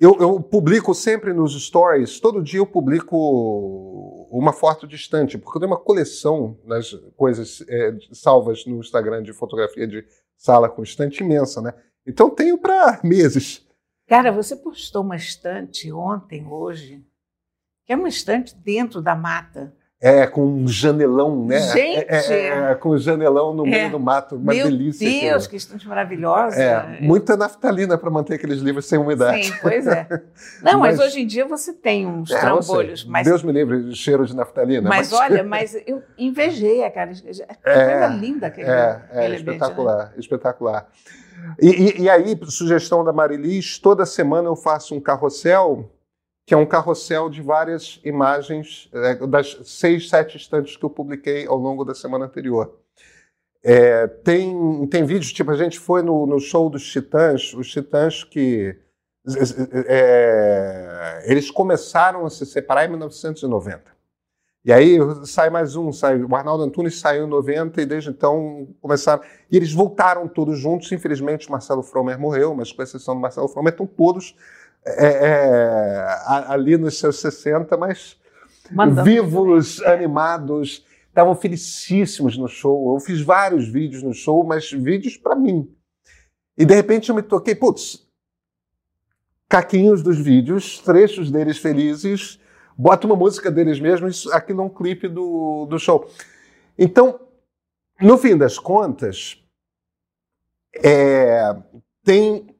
Eu, 0.00 0.16
eu, 0.20 0.40
publico 0.40 0.94
sempre 0.94 1.32
nos 1.32 1.60
stories, 1.60 2.20
todo 2.20 2.40
dia 2.40 2.60
eu 2.60 2.66
publico 2.66 4.28
uma 4.30 4.52
foto 4.52 4.86
distante, 4.86 5.36
porque 5.36 5.56
eu 5.56 5.60
tenho 5.60 5.72
uma 5.72 5.80
coleção 5.80 6.56
das 6.64 6.92
coisas 7.16 7.64
é, 7.68 7.96
salvas 8.12 8.64
no 8.64 8.78
Instagram 8.78 9.24
de 9.24 9.32
fotografia 9.32 9.88
de 9.88 10.06
sala 10.36 10.68
com 10.68 10.84
estante 10.84 11.24
imensa, 11.24 11.60
né? 11.60 11.74
Então 12.06 12.30
tenho 12.30 12.56
para 12.56 13.00
meses. 13.02 13.66
Cara, 14.06 14.30
você 14.30 14.54
postou 14.54 15.02
uma 15.02 15.16
estante 15.16 15.92
ontem, 15.92 16.46
hoje, 16.46 17.04
que 17.84 17.92
é 17.92 17.96
uma 17.96 18.08
estante 18.08 18.54
dentro 18.54 19.02
da 19.02 19.16
mata. 19.16 19.76
É, 20.00 20.28
com 20.28 20.46
um 20.46 20.68
janelão, 20.68 21.44
né? 21.44 21.58
Gente! 21.58 22.06
É, 22.08 22.32
é, 22.32 22.70
é 22.70 22.74
com 22.76 22.90
um 22.90 22.98
janelão 22.98 23.52
no 23.52 23.64
meio 23.64 23.86
é. 23.86 23.90
do 23.90 23.98
mato, 23.98 24.36
uma 24.36 24.54
Meu 24.54 24.66
delícia. 24.66 25.08
Meu 25.08 25.20
Deus, 25.32 25.48
que 25.48 25.56
estante 25.56 25.88
maravilhosa! 25.88 26.62
É, 26.62 27.00
muita 27.00 27.36
naftalina 27.36 27.98
para 27.98 28.08
manter 28.08 28.34
aqueles 28.34 28.60
livros 28.60 28.86
sem 28.86 28.96
umidade. 28.96 29.46
Sim, 29.46 29.54
pois 29.60 29.88
é. 29.88 30.06
Não, 30.62 30.78
mas, 30.78 30.96
mas 30.96 31.00
hoje 31.00 31.22
em 31.22 31.26
dia 31.26 31.44
você 31.46 31.72
tem 31.72 32.06
uns 32.06 32.30
é, 32.30 32.38
trambolhos. 32.38 33.04
Mas, 33.04 33.26
Deus 33.26 33.42
me 33.42 33.50
livre, 33.50 33.92
cheiro 33.92 34.24
de 34.24 34.36
naftalina. 34.36 34.88
Mas, 34.88 35.10
mas... 35.10 35.20
olha, 35.20 35.42
mas 35.44 35.76
eu 35.84 36.00
invejei 36.16 36.84
aquela. 36.84 37.10
É, 37.64 37.98
coisa 37.98 38.06
linda 38.14 38.46
aquele, 38.46 38.70
é, 38.70 39.02
é, 39.10 39.34
espetacular, 39.34 39.96
né? 39.96 40.12
espetacular. 40.16 40.88
E, 41.60 41.68
e, 41.70 42.02
e 42.02 42.10
aí, 42.10 42.38
sugestão 42.44 43.02
da 43.02 43.12
Marilis, 43.12 43.80
toda 43.80 44.06
semana 44.06 44.48
eu 44.48 44.54
faço 44.54 44.94
um 44.94 45.00
carrossel 45.00 45.90
que 46.48 46.54
é 46.54 46.56
um 46.56 46.64
carrossel 46.64 47.28
de 47.28 47.42
várias 47.42 48.00
imagens 48.02 48.88
é, 48.94 49.26
das 49.26 49.60
seis, 49.64 50.08
sete 50.08 50.38
estantes 50.38 50.78
que 50.78 50.82
eu 50.82 50.88
publiquei 50.88 51.46
ao 51.46 51.58
longo 51.58 51.84
da 51.84 51.94
semana 51.94 52.24
anterior. 52.24 52.74
É, 53.62 54.06
tem, 54.06 54.86
tem 54.86 55.04
vídeos, 55.04 55.30
tipo, 55.30 55.50
a 55.50 55.56
gente 55.56 55.78
foi 55.78 56.00
no, 56.00 56.24
no 56.26 56.40
show 56.40 56.70
dos 56.70 56.90
Titãs, 56.90 57.52
os 57.52 57.70
Titãs 57.70 58.24
que. 58.24 58.74
É, 59.86 61.24
eles 61.26 61.50
começaram 61.50 62.24
a 62.24 62.30
se 62.30 62.46
separar 62.46 62.86
em 62.86 62.88
1990. 62.88 63.82
E 64.64 64.72
aí 64.72 64.96
sai 65.26 65.50
mais 65.50 65.76
um, 65.76 65.92
sai, 65.92 66.18
o 66.22 66.34
Arnaldo 66.34 66.64
Antunes 66.64 66.98
saiu 66.98 67.26
em 67.26 67.28
90 67.28 67.82
e 67.82 67.84
desde 67.84 68.08
então 68.08 68.68
começaram. 68.80 69.22
E 69.50 69.56
eles 69.58 69.74
voltaram 69.74 70.26
todos 70.26 70.58
juntos. 70.58 70.90
Infelizmente, 70.92 71.50
Marcelo 71.50 71.82
Fromer 71.82 72.18
morreu, 72.18 72.54
mas 72.54 72.72
com 72.72 72.82
exceção 72.82 73.14
do 73.14 73.20
Marcelo 73.20 73.48
Fromer, 73.48 73.74
estão 73.74 73.86
todos 73.86 74.34
é, 74.96 75.28
é, 75.28 76.06
ali 76.48 76.76
nos 76.76 76.98
seus 76.98 77.20
60, 77.20 77.76
mas 77.76 78.16
Mandando 78.70 79.04
vivos, 79.04 79.82
animados, 79.82 80.84
estavam 81.08 81.34
felicíssimos 81.34 82.36
no 82.36 82.48
show. 82.48 82.94
Eu 82.94 83.00
fiz 83.00 83.20
vários 83.20 83.68
vídeos 83.68 84.02
no 84.02 84.12
show, 84.12 84.44
mas 84.44 84.70
vídeos 84.70 85.16
para 85.16 85.34
mim. 85.34 85.70
E 86.56 86.64
de 86.64 86.74
repente 86.74 87.08
eu 87.08 87.14
me 87.14 87.22
toquei, 87.22 87.54
putz, 87.54 88.06
caquinhos 89.48 90.02
dos 90.02 90.18
vídeos, 90.18 90.78
trechos 90.80 91.30
deles 91.30 91.58
felizes 91.58 92.38
bota 92.78 93.08
uma 93.08 93.16
música 93.16 93.50
deles 93.50 93.80
mesmos 93.80 94.28
aqui 94.28 94.54
num 94.54 94.68
clipe 94.68 95.08
do, 95.08 95.66
do 95.66 95.80
show. 95.80 96.08
Então, 96.78 97.18
no 98.00 98.16
fim 98.16 98.36
das 98.36 98.56
contas, 98.56 99.42
é, 100.76 101.56
tem 102.04 102.54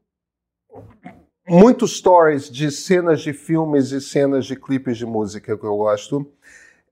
muitos 1.49 1.97
stories 1.97 2.51
de 2.51 2.71
cenas 2.71 3.21
de 3.23 3.33
filmes 3.33 3.91
e 3.91 4.01
cenas 4.01 4.47
de 4.47 4.55
clipes 4.55 4.99
de 4.99 5.07
música 5.07 5.57
que 5.57 5.65
eu 5.65 5.77
gosto. 5.77 6.31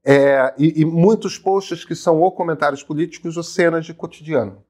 É, 0.04 0.54
e, 0.56 0.82
e, 0.82 0.84
muitos 0.84 1.36
posts 1.36 1.84
que 1.84 1.94
são 1.94 2.20
ou 2.20 2.30
comentários 2.30 2.82
políticos 2.82 3.36
ou 3.36 3.42
cenas 3.42 3.84
de 3.84 3.92
cotidiano. 3.92 4.62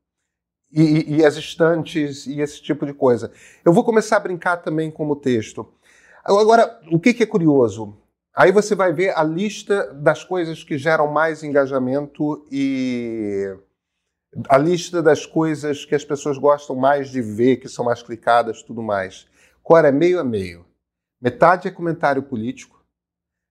E, 0.73 1.17
e, 1.17 1.25
as 1.25 1.37
estantes 1.37 2.27
e 2.27 2.41
esse 2.41 2.63
tipo 2.63 2.87
de 2.87 2.93
coisa. 2.93 3.31
Eu 3.65 3.73
vou 3.73 3.85
começar 3.85 4.17
a 4.17 4.21
brincar 4.21 4.57
também 4.57 4.91
com 4.91 5.09
o 5.09 5.15
texto. 5.15 5.69
Agora, 6.25 6.81
o 6.91 6.99
que, 6.99 7.15
que 7.15 7.23
é 7.23 7.27
curioso? 7.27 7.97
Aí 8.35 8.51
você 8.51 8.75
vai 8.75 8.93
ver 8.93 9.17
a 9.17 9.23
lista 9.23 9.93
das 9.95 10.25
coisas 10.25 10.65
que 10.65 10.77
geram 10.77 11.07
mais 11.07 11.43
engajamento 11.43 12.47
e 12.51 13.55
a 14.49 14.59
lista 14.59 15.03
das 15.03 15.25
coisas 15.25 15.85
que 15.85 15.95
as 15.95 16.05
pessoas 16.05 16.37
gostam 16.37 16.75
mais 16.75 17.11
de 17.11 17.23
ver, 17.23 17.57
que 17.57 17.69
são 17.69 17.85
mais 17.85 18.03
clicadas, 18.03 18.63
tudo 18.63 18.83
mais. 18.83 19.27
Cora 19.67 19.89
é 19.89 19.91
meio 19.91 20.21
a 20.21 20.23
meio. 20.23 20.65
Metade 21.21 21.67
é 21.67 21.73
comentário 21.73 22.23
político, 22.23 22.87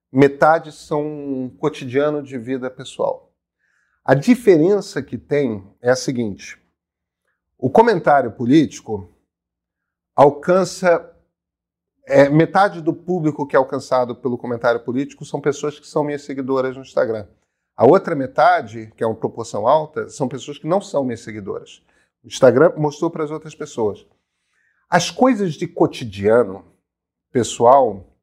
metade 0.10 0.72
são 0.72 1.52
cotidiano 1.60 2.24
de 2.24 2.38
vida 2.38 2.72
pessoal. 2.72 3.34
A 4.02 4.14
diferença 4.14 5.04
que 5.04 5.18
tem 5.18 5.70
é 5.82 5.92
a 5.92 5.96
seguinte: 5.96 6.58
o 7.58 7.70
comentário 7.70 8.32
político 8.32 9.14
alcança 10.16 11.14
é, 12.08 12.30
metade 12.30 12.80
do 12.80 12.94
público 12.94 13.46
que 13.46 13.58
é 13.58 13.60
alcançado 13.60 14.16
pelo 14.16 14.38
comentário 14.38 14.80
político 14.86 15.26
são 15.26 15.42
pessoas 15.42 15.78
que 15.78 15.86
são 15.86 16.02
minhas 16.02 16.22
seguidoras 16.22 16.78
no 16.78 16.82
Instagram. 16.82 17.28
A 17.76 17.86
outra 17.86 18.16
metade, 18.16 18.90
que 18.96 19.04
é 19.04 19.06
uma 19.06 19.18
proporção 19.18 19.68
alta, 19.68 20.08
são 20.08 20.30
pessoas 20.30 20.58
que 20.58 20.66
não 20.66 20.80
são 20.80 21.04
minhas 21.04 21.26
seguidoras. 21.26 21.84
O 22.24 22.28
Instagram 22.28 22.72
mostrou 22.78 23.12
para 23.12 23.26
as 23.26 23.32
outras 23.32 23.54
pessoas. 23.54 24.08
As 24.90 25.10
coisas 25.10 25.54
de 25.56 25.68
cotidiano, 25.68 26.66
pessoal, 27.32 28.16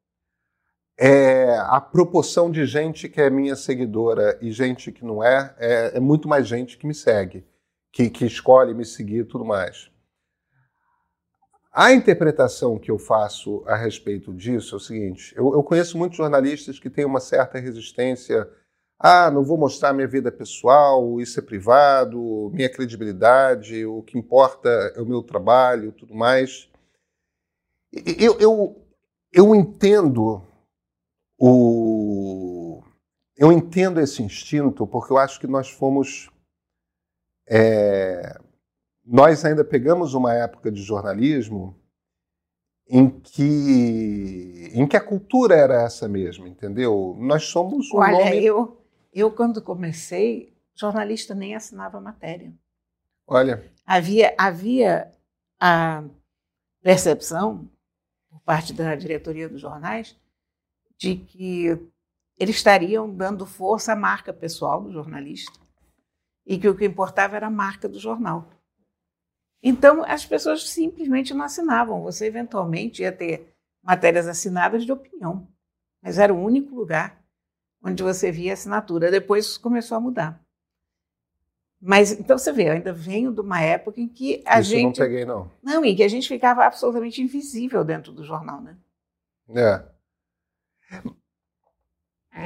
é 0.97 1.57
a 1.57 1.81
proporção 1.81 2.49
de 2.49 2.65
gente 2.65 3.09
que 3.09 3.19
é 3.19 3.29
minha 3.29 3.55
seguidora 3.55 4.37
e 4.41 4.51
gente 4.51 4.91
que 4.91 5.03
não 5.03 5.23
é, 5.23 5.55
é, 5.57 5.97
é 5.97 5.99
muito 5.99 6.27
mais 6.27 6.47
gente 6.47 6.77
que 6.77 6.87
me 6.87 6.93
segue, 6.93 7.45
que, 7.91 8.09
que 8.09 8.25
escolhe 8.25 8.73
me 8.73 8.85
seguir 8.85 9.19
e 9.19 9.25
tudo 9.25 9.43
mais. 9.43 9.91
A 11.75 11.91
interpretação 11.91 12.77
que 12.77 12.91
eu 12.91 12.99
faço 12.99 13.63
a 13.65 13.75
respeito 13.75 14.31
disso 14.31 14.75
é 14.75 14.77
o 14.77 14.79
seguinte: 14.79 15.33
eu, 15.35 15.53
eu, 15.53 15.63
conheço 15.63 15.97
muitos 15.97 16.17
jornalistas 16.17 16.79
que 16.79 16.89
têm 16.89 17.03
uma 17.03 17.19
certa 17.19 17.57
resistência. 17.57 18.47
Ah, 19.05 19.29
não 19.29 19.43
vou 19.43 19.57
mostrar 19.57 19.91
minha 19.91 20.07
vida 20.07 20.31
pessoal, 20.31 21.19
isso 21.19 21.37
é 21.37 21.43
privado, 21.43 22.49
minha 22.53 22.71
credibilidade, 22.71 23.85
o 23.85 24.01
que 24.01 24.17
importa 24.17 24.69
é 24.95 25.01
o 25.01 25.05
meu 25.05 25.21
trabalho, 25.21 25.91
tudo 25.91 26.15
mais. 26.15 26.69
Eu, 27.91 28.39
eu, 28.39 28.87
eu 29.33 29.53
entendo 29.53 30.41
o, 31.37 32.81
eu 33.35 33.51
entendo 33.51 33.99
esse 33.99 34.23
instinto 34.23 34.87
porque 34.87 35.11
eu 35.11 35.17
acho 35.17 35.37
que 35.37 35.47
nós 35.47 35.69
fomos 35.69 36.31
é, 37.45 38.39
nós 39.05 39.43
ainda 39.43 39.65
pegamos 39.65 40.13
uma 40.13 40.33
época 40.33 40.71
de 40.71 40.81
jornalismo 40.81 41.77
em 42.87 43.09
que, 43.09 44.71
em 44.73 44.87
que 44.87 44.95
a 44.95 45.01
cultura 45.01 45.55
era 45.55 45.83
essa 45.83 46.07
mesmo, 46.07 46.47
entendeu? 46.47 47.17
Nós 47.19 47.43
somos 47.43 47.91
um 47.91 47.97
Olha, 47.97 48.25
nome... 48.25 48.45
eu, 48.45 48.82
eu 49.13 49.31
quando 49.31 49.61
comecei, 49.61 50.53
jornalista 50.75 51.35
nem 51.35 51.55
assinava 51.55 52.01
matéria. 52.01 52.53
Olha. 53.27 53.71
Havia, 53.85 54.33
havia 54.37 55.11
a 55.59 56.03
percepção, 56.81 57.69
por 58.29 58.41
parte 58.41 58.73
da 58.73 58.95
diretoria 58.95 59.47
dos 59.47 59.61
jornais, 59.61 60.17
de 60.97 61.15
que 61.15 61.67
eles 62.37 62.55
estariam 62.55 63.13
dando 63.13 63.45
força 63.45 63.93
à 63.93 63.95
marca 63.95 64.33
pessoal 64.33 64.81
do 64.81 64.91
jornalista 64.91 65.59
e 66.45 66.57
que 66.57 66.67
o 66.67 66.75
que 66.75 66.85
importava 66.85 67.35
era 67.35 67.47
a 67.47 67.51
marca 67.51 67.87
do 67.87 67.99
jornal. 67.99 68.49
Então, 69.61 70.03
as 70.03 70.25
pessoas 70.25 70.69
simplesmente 70.69 71.33
não 71.33 71.45
assinavam. 71.45 72.01
Você, 72.01 72.25
eventualmente, 72.25 73.01
ia 73.01 73.11
ter 73.11 73.55
matérias 73.81 74.27
assinadas 74.27 74.83
de 74.83 74.91
opinião, 74.91 75.47
mas 76.01 76.17
era 76.17 76.33
o 76.33 76.43
único 76.43 76.75
lugar 76.75 77.22
onde 77.83 78.01
você 78.01 78.31
via 78.31 78.53
assinatura. 78.53 79.11
Depois 79.11 79.57
começou 79.57 79.97
a 79.97 80.01
mudar. 80.01 80.41
Mas, 81.85 82.13
então, 82.13 82.37
você 82.37 82.53
vê, 82.53 82.69
eu 82.69 82.71
ainda 82.71 82.93
venho 82.93 83.33
de 83.33 83.41
uma 83.41 83.61
época 83.61 83.99
em 83.99 84.07
que 84.07 84.41
a 84.45 84.61
Isso 84.61 84.69
gente... 84.69 84.99
não 84.99 85.05
peguei, 85.05 85.25
não. 85.25 85.51
Não, 85.61 85.83
em 85.83 85.93
que 85.93 86.03
a 86.03 86.07
gente 86.07 86.29
ficava 86.29 86.63
absolutamente 86.63 87.21
invisível 87.21 87.83
dentro 87.83 88.13
do 88.13 88.23
jornal, 88.23 88.61
né? 88.61 88.77
É. 89.49 89.83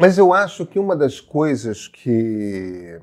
Mas 0.02 0.18
eu 0.18 0.34
acho 0.34 0.66
que 0.66 0.80
uma 0.80 0.96
das 0.96 1.22
coisas 1.22 1.88
que 1.88 3.00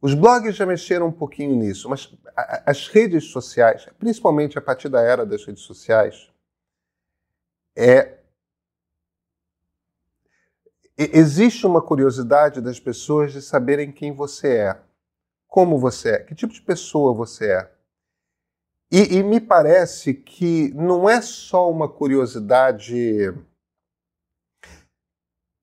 os 0.00 0.14
blogs 0.14 0.54
já 0.54 0.64
mexeram 0.64 1.08
um 1.08 1.12
pouquinho 1.12 1.56
nisso, 1.56 1.88
mas 1.88 2.16
as 2.64 2.86
redes 2.86 3.24
sociais, 3.24 3.86
principalmente 3.98 4.56
a 4.56 4.62
partir 4.62 4.88
da 4.88 5.02
era 5.02 5.26
das 5.26 5.44
redes 5.44 5.64
sociais, 5.64 6.30
é 7.76 8.19
existe 11.12 11.66
uma 11.66 11.80
curiosidade 11.80 12.60
das 12.60 12.78
pessoas 12.78 13.32
de 13.32 13.40
saberem 13.40 13.90
quem 13.90 14.12
você 14.12 14.48
é, 14.56 14.80
como 15.48 15.78
você 15.78 16.10
é, 16.10 16.18
que 16.18 16.34
tipo 16.34 16.52
de 16.52 16.62
pessoa 16.62 17.14
você 17.14 17.52
é. 17.52 17.72
E, 18.92 19.16
e 19.16 19.22
me 19.22 19.40
parece 19.40 20.12
que 20.12 20.72
não 20.74 21.08
é 21.08 21.22
só 21.22 21.70
uma 21.70 21.88
curiosidade 21.88 23.32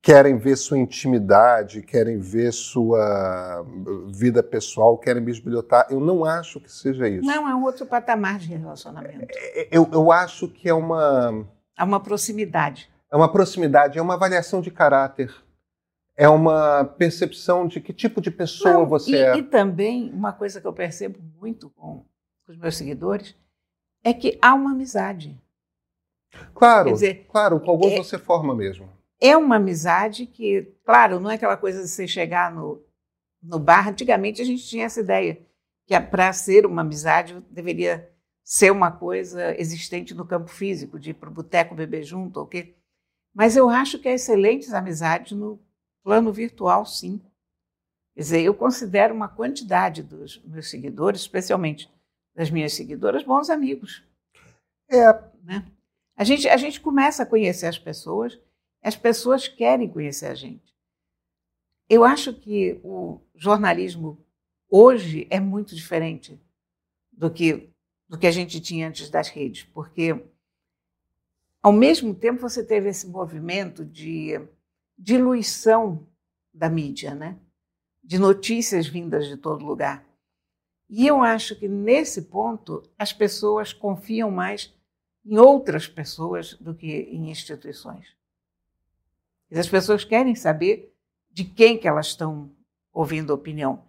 querem 0.08 0.38
ver 0.38 0.56
sua 0.56 0.78
intimidade, 0.78 1.82
querem 1.82 2.18
ver 2.18 2.54
sua 2.54 3.66
vida 4.08 4.42
pessoal, 4.42 4.98
querem 4.98 5.22
bisbilhotar. 5.22 5.86
Eu 5.90 6.00
não 6.00 6.24
acho 6.24 6.62
que 6.62 6.72
seja 6.72 7.10
isso. 7.10 7.28
Não, 7.28 7.46
é 7.46 7.54
um 7.54 7.66
outro 7.66 7.86
patamar 7.86 8.40
de 8.40 8.56
relacionamento. 8.56 9.28
É, 9.30 9.68
eu, 9.70 9.90
eu 9.92 10.10
acho 10.10 10.48
que 10.48 10.70
é 10.70 10.74
uma. 10.74 11.46
É 11.78 11.84
uma 11.84 12.00
proximidade. 12.00 12.90
É 13.12 13.16
uma 13.16 13.32
proximidade, 13.32 13.98
é 13.98 14.02
uma 14.02 14.16
avaliação 14.16 14.62
de 14.62 14.72
caráter. 14.72 15.34
É 16.16 16.28
uma 16.28 16.84
percepção 16.84 17.68
de 17.68 17.80
que 17.80 17.94
tipo 17.94 18.20
de 18.20 18.32
pessoa 18.32 18.74
não, 18.74 18.88
você 18.88 19.12
e, 19.12 19.16
é. 19.16 19.38
E 19.38 19.44
também, 19.44 20.12
uma 20.12 20.34
coisa 20.34 20.60
que 20.60 20.66
eu 20.66 20.74
percebo 20.74 21.20
muito 21.40 21.70
com 21.70 22.04
os 22.48 22.58
meus 22.58 22.76
seguidores 22.76 23.36
é 24.04 24.14
que 24.14 24.38
há 24.42 24.54
uma 24.54 24.72
amizade. 24.72 25.40
Claro, 26.54 26.92
dizer, 26.92 27.28
claro, 27.30 27.60
com 27.60 27.72
alguns 27.72 27.94
é, 27.94 27.98
você 27.98 28.18
forma 28.18 28.56
mesmo 28.56 28.90
é 29.20 29.36
uma 29.36 29.56
amizade 29.56 30.26
que, 30.26 30.74
claro, 30.86 31.20
não 31.20 31.30
é 31.30 31.36
aquela 31.36 31.58
coisa 31.58 31.82
de 31.82 31.88
você 31.88 32.08
chegar 32.08 32.52
no, 32.52 32.84
no 33.42 33.60
bar. 33.60 33.90
Antigamente 33.90 34.42
a 34.42 34.46
gente 34.46 34.66
tinha 34.66 34.86
essa 34.86 35.00
ideia 35.00 35.40
que 35.86 36.00
para 36.00 36.32
ser 36.34 36.66
uma 36.66 36.82
amizade 36.82 37.44
deveria 37.50 38.10
ser 38.44 38.72
uma 38.72 38.92
coisa 38.92 39.60
existente 39.60 40.14
no 40.14 40.26
campo 40.26 40.50
físico, 40.50 41.00
de 41.00 41.12
ir 41.12 41.14
para 41.16 41.30
o 41.30 41.34
boteco 41.34 41.76
beber 41.76 42.04
junto, 42.04 42.40
ou 42.40 42.46
quê. 42.46 42.76
Mas 43.38 43.56
eu 43.56 43.70
acho 43.70 44.00
que 44.00 44.10
há 44.10 44.14
excelentes 44.14 44.74
amizades 44.74 45.34
no 45.34 45.60
plano 46.04 46.34
virtual, 46.34 46.88
sim. 46.88 47.22
Quer 48.16 48.22
dizer, 48.22 48.42
eu 48.42 48.52
considero 48.52 49.14
uma 49.14 49.28
quantidade 49.28 50.02
dos 50.02 50.44
meus 50.44 50.72
seguidores, 50.72 51.22
especialmente 51.22 51.88
das 52.36 52.50
minhas 52.50 52.74
seguidoras, 52.74 53.24
bons 53.24 53.52
amigos. 53.52 54.04
É. 54.90 55.06
Né? 55.44 55.64
A, 56.16 56.24
gente, 56.24 56.50
a 56.50 56.58
gente 56.58 56.82
começa 56.82 57.22
a 57.22 57.26
conhecer 57.28 57.68
as 57.68 57.78
pessoas 57.78 58.40
as 58.82 58.96
pessoas 58.96 59.48
querem 59.48 59.90
conhecer 59.90 60.28
a 60.28 60.36
gente. 60.36 60.74
Eu 61.90 62.04
acho 62.04 62.34
que 62.34 62.80
o 62.84 63.20
jornalismo 63.36 64.18
hoje 64.70 65.28
é 65.30 65.40
muito 65.40 65.76
diferente 65.76 66.40
do 67.12 67.30
que 67.30 67.70
do 68.10 68.18
que 68.18 68.26
a 68.26 68.32
gente 68.32 68.62
tinha 68.62 68.88
antes 68.88 69.10
das 69.10 69.28
redes, 69.28 69.64
porque 69.66 70.26
ao 71.62 71.72
mesmo 71.72 72.14
tempo 72.14 72.42
você 72.42 72.64
teve 72.64 72.90
esse 72.90 73.08
movimento 73.08 73.84
de 73.86 74.40
diluição 74.98 76.08
da 76.54 76.70
mídia, 76.70 77.14
né? 77.14 77.38
De 78.04 78.18
notícias 78.18 78.88
vindas 78.88 79.28
de 79.28 79.38
todo 79.38 79.66
lugar. 79.66 80.06
E 80.90 81.06
eu 81.06 81.22
acho 81.22 81.56
que 81.56 81.68
nesse 81.68 82.24
ponto 82.24 82.82
as 82.98 83.12
pessoas 83.12 83.74
confiam 83.74 84.32
mais 84.32 84.74
em 85.26 85.38
outras 85.38 85.88
pessoas 85.88 86.54
do 86.54 86.74
que 86.74 86.88
em 86.88 87.30
instituições. 87.30 88.16
As 89.52 89.68
pessoas 89.68 90.04
querem 90.04 90.36
saber 90.36 90.94
de 91.32 91.44
quem 91.44 91.78
que 91.78 91.88
elas 91.88 92.08
estão 92.08 92.50
ouvindo 92.94 93.34
opinião, 93.34 93.84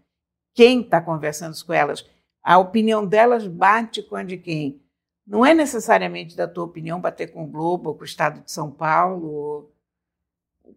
quem 0.52 0.80
está 0.80 1.00
conversando 1.00 1.56
com 1.64 1.72
elas. 1.72 2.04
A 2.42 2.58
opinião 2.58 3.06
delas 3.06 3.46
bate 3.46 4.02
com 4.02 4.16
a 4.16 4.22
de 4.22 4.36
quem? 4.36 4.82
Não 5.28 5.44
é 5.44 5.52
necessariamente 5.52 6.34
da 6.34 6.48
tua 6.48 6.64
opinião 6.64 7.00
bater 7.00 7.30
com 7.30 7.44
o 7.44 7.46
Globo, 7.46 7.94
com 7.94 8.00
o 8.00 8.06
Estado 8.06 8.40
de 8.40 8.50
São 8.50 8.70
Paulo, 8.70 9.26
ou 9.28 9.72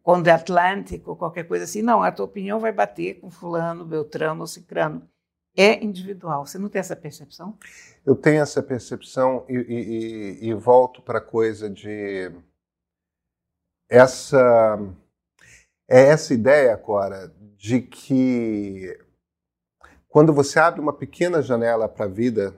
com 0.04 0.20
o 0.20 0.24
The 0.24 0.32
Atlantic, 0.32 1.08
ou 1.08 1.16
qualquer 1.16 1.48
coisa 1.48 1.64
assim. 1.64 1.82
Não, 1.82 2.04
a 2.04 2.12
tua 2.12 2.26
opinião 2.26 2.60
vai 2.60 2.74
bater 2.74 3.22
com 3.22 3.32
fulano, 3.32 3.86
beltrano 3.86 4.42
ou 4.42 4.48
cicrano 4.48 5.10
é 5.56 5.84
individual. 5.84 6.46
Você 6.46 6.58
não 6.58 6.68
tem 6.68 6.80
essa 6.80 6.96
percepção? 6.96 7.58
Eu 8.06 8.16
tenho 8.16 8.42
essa 8.42 8.62
percepção 8.62 9.46
e, 9.48 9.56
e, 9.56 10.50
e 10.50 10.54
volto 10.54 11.02
para 11.02 11.20
a 11.20 11.26
coisa 11.26 11.70
de 11.70 12.32
essa 13.90 14.78
é 15.90 16.08
essa 16.08 16.34
ideia, 16.34 16.76
Cora, 16.78 17.34
de 17.58 17.82
que 17.82 18.98
quando 20.08 20.34
você 20.34 20.60
abre 20.60 20.80
uma 20.80 20.94
pequena 20.94 21.42
janela 21.42 21.88
para 21.88 22.06
a 22.06 22.10
vida 22.10 22.54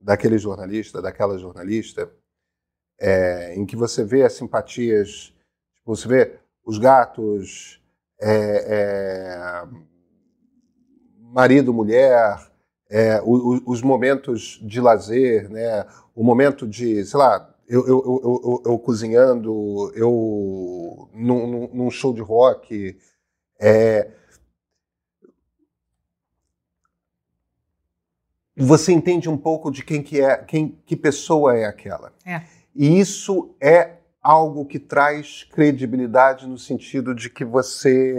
daquele 0.00 0.38
jornalista, 0.38 1.02
daquela 1.02 1.38
jornalista, 1.38 2.10
é, 3.00 3.54
em 3.54 3.64
que 3.64 3.76
você 3.76 4.04
vê 4.04 4.22
as 4.22 4.32
simpatias, 4.32 5.32
tipo, 5.74 5.94
você 5.94 6.08
vê 6.08 6.38
os 6.64 6.78
gatos, 6.78 7.80
é, 8.20 8.64
é, 8.68 9.68
marido, 11.20 11.72
mulher, 11.72 12.38
é, 12.90 13.20
os, 13.24 13.62
os, 13.66 13.82
momentos 13.82 14.58
de 14.62 14.80
lazer, 14.80 15.48
né? 15.50 15.86
o 16.14 16.24
momento 16.24 16.66
de, 16.66 17.04
sei 17.04 17.18
lá, 17.18 17.54
eu, 17.68 17.86
eu, 17.86 18.02
eu, 18.24 18.62
eu 18.64 18.78
cozinhando, 18.78 19.92
eu 19.94 21.08
num, 21.12 21.68
num, 21.72 21.90
show 21.90 22.14
de 22.14 22.22
rock. 22.22 22.98
Você 28.64 28.92
entende 28.92 29.28
um 29.28 29.36
pouco 29.36 29.70
de 29.70 29.84
quem 29.84 30.02
que 30.02 30.20
é, 30.20 30.36
quem, 30.38 30.78
que 30.84 30.96
pessoa 30.96 31.56
é 31.56 31.64
aquela. 31.64 32.12
É. 32.24 32.42
E 32.74 32.98
isso 32.98 33.54
é 33.60 33.98
algo 34.22 34.66
que 34.66 34.78
traz 34.78 35.44
credibilidade 35.44 36.46
no 36.46 36.58
sentido 36.58 37.14
de 37.14 37.30
que 37.30 37.44
você 37.44 38.14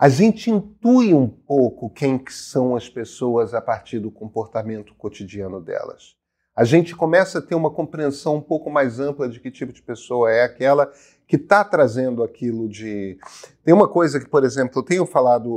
a 0.00 0.08
gente 0.08 0.50
intui 0.50 1.12
um 1.12 1.28
pouco 1.28 1.90
quem 1.90 2.24
são 2.30 2.74
as 2.74 2.88
pessoas 2.88 3.52
a 3.52 3.60
partir 3.60 3.98
do 3.98 4.10
comportamento 4.10 4.94
cotidiano 4.94 5.60
delas. 5.60 6.16
A 6.56 6.64
gente 6.64 6.96
começa 6.96 7.38
a 7.38 7.42
ter 7.42 7.54
uma 7.54 7.70
compreensão 7.70 8.36
um 8.36 8.40
pouco 8.40 8.70
mais 8.70 8.98
ampla 8.98 9.28
de 9.28 9.38
que 9.38 9.50
tipo 9.50 9.74
de 9.74 9.82
pessoa 9.82 10.30
é 10.30 10.42
aquela 10.42 10.90
que 11.30 11.36
está 11.36 11.62
trazendo 11.64 12.24
aquilo 12.24 12.68
de. 12.68 13.16
Tem 13.62 13.72
uma 13.72 13.86
coisa 13.86 14.18
que, 14.18 14.28
por 14.28 14.42
exemplo, 14.42 14.80
eu 14.80 14.82
tenho 14.82 15.06
falado 15.06 15.48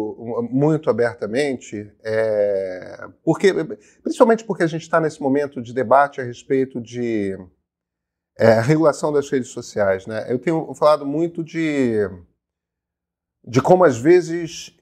muito 0.52 0.88
abertamente, 0.88 1.92
é... 2.04 3.08
porque 3.24 3.52
principalmente 4.04 4.46
porque 4.46 4.62
a 4.62 4.68
gente 4.68 4.84
está 4.84 5.02
nesse 5.02 5.20
momento 5.20 5.64
de 5.64 5.74
debate 5.74 6.22
a 6.22 6.24
respeito 6.24 6.80
de 6.80 7.36
é, 8.38 8.62
regulação 8.62 9.12
das 9.12 9.28
redes 9.32 9.50
sociais. 9.50 10.06
Né? 10.06 10.32
Eu 10.32 10.38
tenho 10.38 10.72
falado 10.76 11.08
muito 11.08 11.44
de 11.44 12.08
de 13.44 13.60
como 13.60 13.84
às 13.84 13.98
vezes 13.98 14.78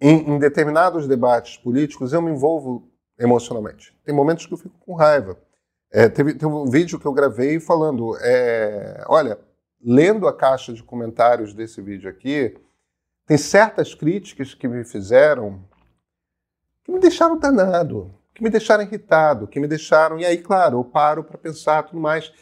em, 0.00 0.30
em, 0.30 0.38
determinados 0.38 1.08
debates 1.08 1.56
políticos 1.56 2.12
eu 2.12 2.22
me 2.22 2.30
envolvo 2.30 2.88
emocionalmente. 3.18 3.92
Tem 4.04 4.14
momentos 4.14 4.46
que 4.46 4.54
eu 4.54 4.58
fico 4.58 4.78
com 4.78 4.94
raiva. 4.94 5.36
É, 5.90 6.08
teve, 6.08 6.34
teve, 6.34 6.46
um 6.46 6.66
vídeo 6.66 7.00
que 7.00 7.06
eu 7.06 7.12
gravei 7.12 7.58
falando, 7.58 8.16
é, 8.20 9.02
olha, 9.08 9.36
lendo 9.80 10.26
a 10.26 10.36
caixa 10.36 10.72
de 10.72 10.82
comentários 10.82 11.54
desse 11.54 11.80
vídeo 11.80 12.10
aqui, 12.10 12.56
tem 13.26 13.36
certas 13.36 13.94
críticas 13.94 14.54
que 14.54 14.66
me 14.66 14.84
fizeram 14.84 15.62
que 16.88 16.92
me 16.92 16.98
deixaram 16.98 17.38
danado, 17.38 18.14
que 18.34 18.42
me 18.42 18.48
deixaram 18.48 18.82
irritado, 18.82 19.46
que 19.46 19.60
me 19.60 19.68
deixaram. 19.68 20.18
E 20.18 20.24
aí, 20.24 20.38
claro, 20.38 20.78
eu 20.78 20.84
paro 20.84 21.22
para 21.22 21.36
pensar 21.36 21.82
tudo 21.82 22.00
mais. 22.00 22.32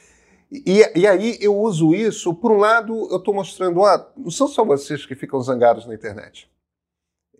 E, 0.51 0.81
e, 0.95 1.05
aí 1.05 1.37
eu 1.41 1.59
uso 1.59 1.93
isso, 1.93 2.33
por 2.33 2.53
um 2.53 2.59
lado, 2.59 3.09
eu 3.11 3.17
estou 3.17 3.35
mostrando, 3.35 3.85
ah, 3.85 4.09
não 4.17 4.31
são 4.31 4.47
só 4.47 4.65
vocês 4.65 5.05
que 5.05 5.17
ficam 5.17 5.41
zangados 5.41 5.85
na 5.85 5.95
internet. 5.95 6.49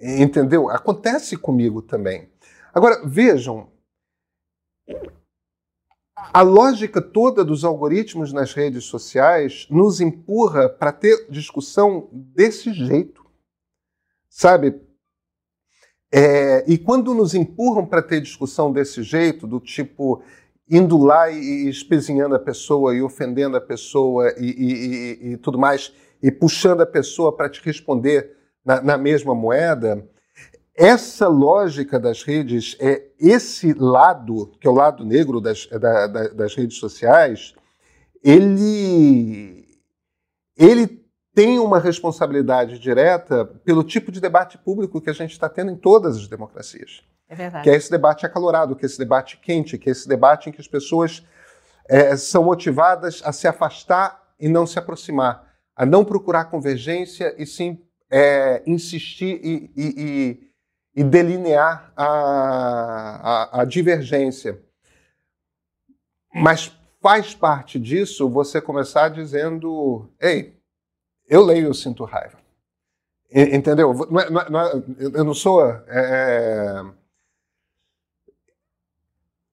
Entendeu? 0.01 0.69
Acontece 0.69 1.37
comigo 1.37 1.81
também. 1.81 2.29
Agora, 2.75 3.07
vejam, 3.07 3.71
a 6.17 6.41
lógica 6.41 7.01
toda 7.01 7.45
dos 7.45 7.65
algoritmos 7.65 8.33
nas 8.33 8.55
redes 8.55 8.85
sociais 8.85 9.67
nos 9.71 10.01
empurra 10.01 10.69
para 10.69 10.91
ter 10.91 11.27
discussão 11.31 12.09
desse 12.13 12.73
jeito. 12.73 13.25
Sabe? 14.29 14.81
É, 16.13 16.65
e 16.67 16.79
quando 16.79 17.13
nos 17.13 17.35
empurram 17.35 17.85
para 17.85 18.03
ter 18.03 18.21
discussão 18.21 18.73
desse 18.73 19.03
jeito, 19.03 19.47
do 19.47 19.61
tipo, 19.61 20.23
indo 20.71 20.97
lá 20.99 21.31
e 21.31 21.69
espezinhando 21.69 22.35
a 22.35 22.39
pessoa 22.39 22.95
e 22.95 23.03
ofendendo 23.03 23.57
a 23.57 23.61
pessoa 23.61 24.33
e, 24.39 24.47
e, 24.47 24.73
e, 24.73 25.33
e 25.33 25.37
tudo 25.37 25.59
mais, 25.59 25.93
e 26.23 26.31
puxando 26.31 26.81
a 26.81 26.87
pessoa 26.87 27.37
para 27.37 27.51
te 27.51 27.63
responder 27.63 28.37
na, 28.65 28.81
na, 28.81 28.99
mesma 28.99 29.35
moeda. 29.35 30.09
Essa 30.77 31.27
lógica 31.27 31.99
das 31.99 32.23
redes, 32.23 32.77
é 32.79 33.07
esse 33.19 33.73
lado, 33.73 34.53
que 34.61 34.67
é 34.67 34.71
o 34.71 34.75
lado 34.75 35.07
negro 35.07 35.41
das, 35.41 35.67
da, 35.67 36.07
da, 36.07 36.29
das 36.29 36.55
redes 36.55 36.77
sociais, 36.77 37.55
ele, 38.23 39.65
ele 40.55 41.03
tem 41.35 41.59
uma 41.59 41.79
responsabilidade 41.79 42.79
direta 42.79 43.45
pelo 43.65 43.83
tipo 43.83 44.13
de 44.13 44.21
debate 44.21 44.59
público 44.59 45.01
que 45.01 45.09
a 45.09 45.15
gente 45.15 45.33
está 45.33 45.49
tendo 45.49 45.71
em 45.71 45.77
todas 45.77 46.17
as 46.17 46.29
democracias. 46.29 47.03
É 47.29 47.35
verdade. 47.35 47.65
Que 47.65 47.71
é 47.71 47.75
esse 47.75 47.91
debate 47.91 48.27
acalorado, 48.27 48.77
que 48.77 48.85
é 48.85 48.87
esse 48.87 48.99
debate 48.99 49.39
quente, 49.39 49.79
que 49.79 49.89
é 49.89 49.93
esse 49.93 50.07
debate 50.07 50.51
em 50.51 50.53
que 50.53 50.61
as 50.61 50.69
pessoas 50.69 51.25
é, 51.89 52.17
são 52.17 52.45
motivadas 52.45 53.23
a 53.25 53.33
se 53.33 53.49
afastar 53.49 54.23
e 54.39 54.49
não 54.49 54.67
se 54.67 54.79
aproximar, 54.79 55.55
a 55.75 55.87
não 55.87 56.05
procurar 56.05 56.47
convergência 56.47 57.35
e 57.39 57.47
sim 57.47 57.83
é, 58.11 58.63
insistir 58.67 59.41
e, 59.43 59.71
e, 59.77 60.46
e, 60.97 61.01
e 61.01 61.05
delinear 61.05 61.93
a, 61.95 62.07
a, 62.07 63.61
a 63.61 63.65
divergência. 63.65 64.61
Mas 66.35 66.77
faz 67.01 67.35
parte 67.35 67.79
disso 67.79 68.29
você 68.29 68.61
começar 68.61 69.11
dizendo: 69.11 70.11
ei, 70.21 70.59
eu 71.29 71.45
leio, 71.45 71.67
eu 71.67 71.75
sinto 71.75 72.05
raiva. 72.05 72.39
Entendeu? 73.31 73.93
Não 74.11 74.21
é, 74.21 74.51
não 74.51 74.61
é, 74.61 74.83
eu 74.99 75.25
não 75.25 75.35
sou. 75.35 75.63
É, 75.89 76.85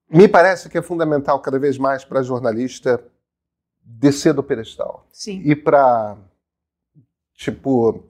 me 0.09 0.27
parece 0.27 0.69
que 0.69 0.77
é 0.77 0.81
fundamental 0.81 1.41
cada 1.41 1.57
vez 1.57 1.77
mais 1.77 2.05
para 2.05 2.21
jornalista 2.21 3.03
descer 3.83 4.33
do 4.33 4.43
pedestal. 4.43 5.05
Sim. 5.11 5.41
E 5.43 5.55
para, 5.55 6.15
tipo, 7.33 8.03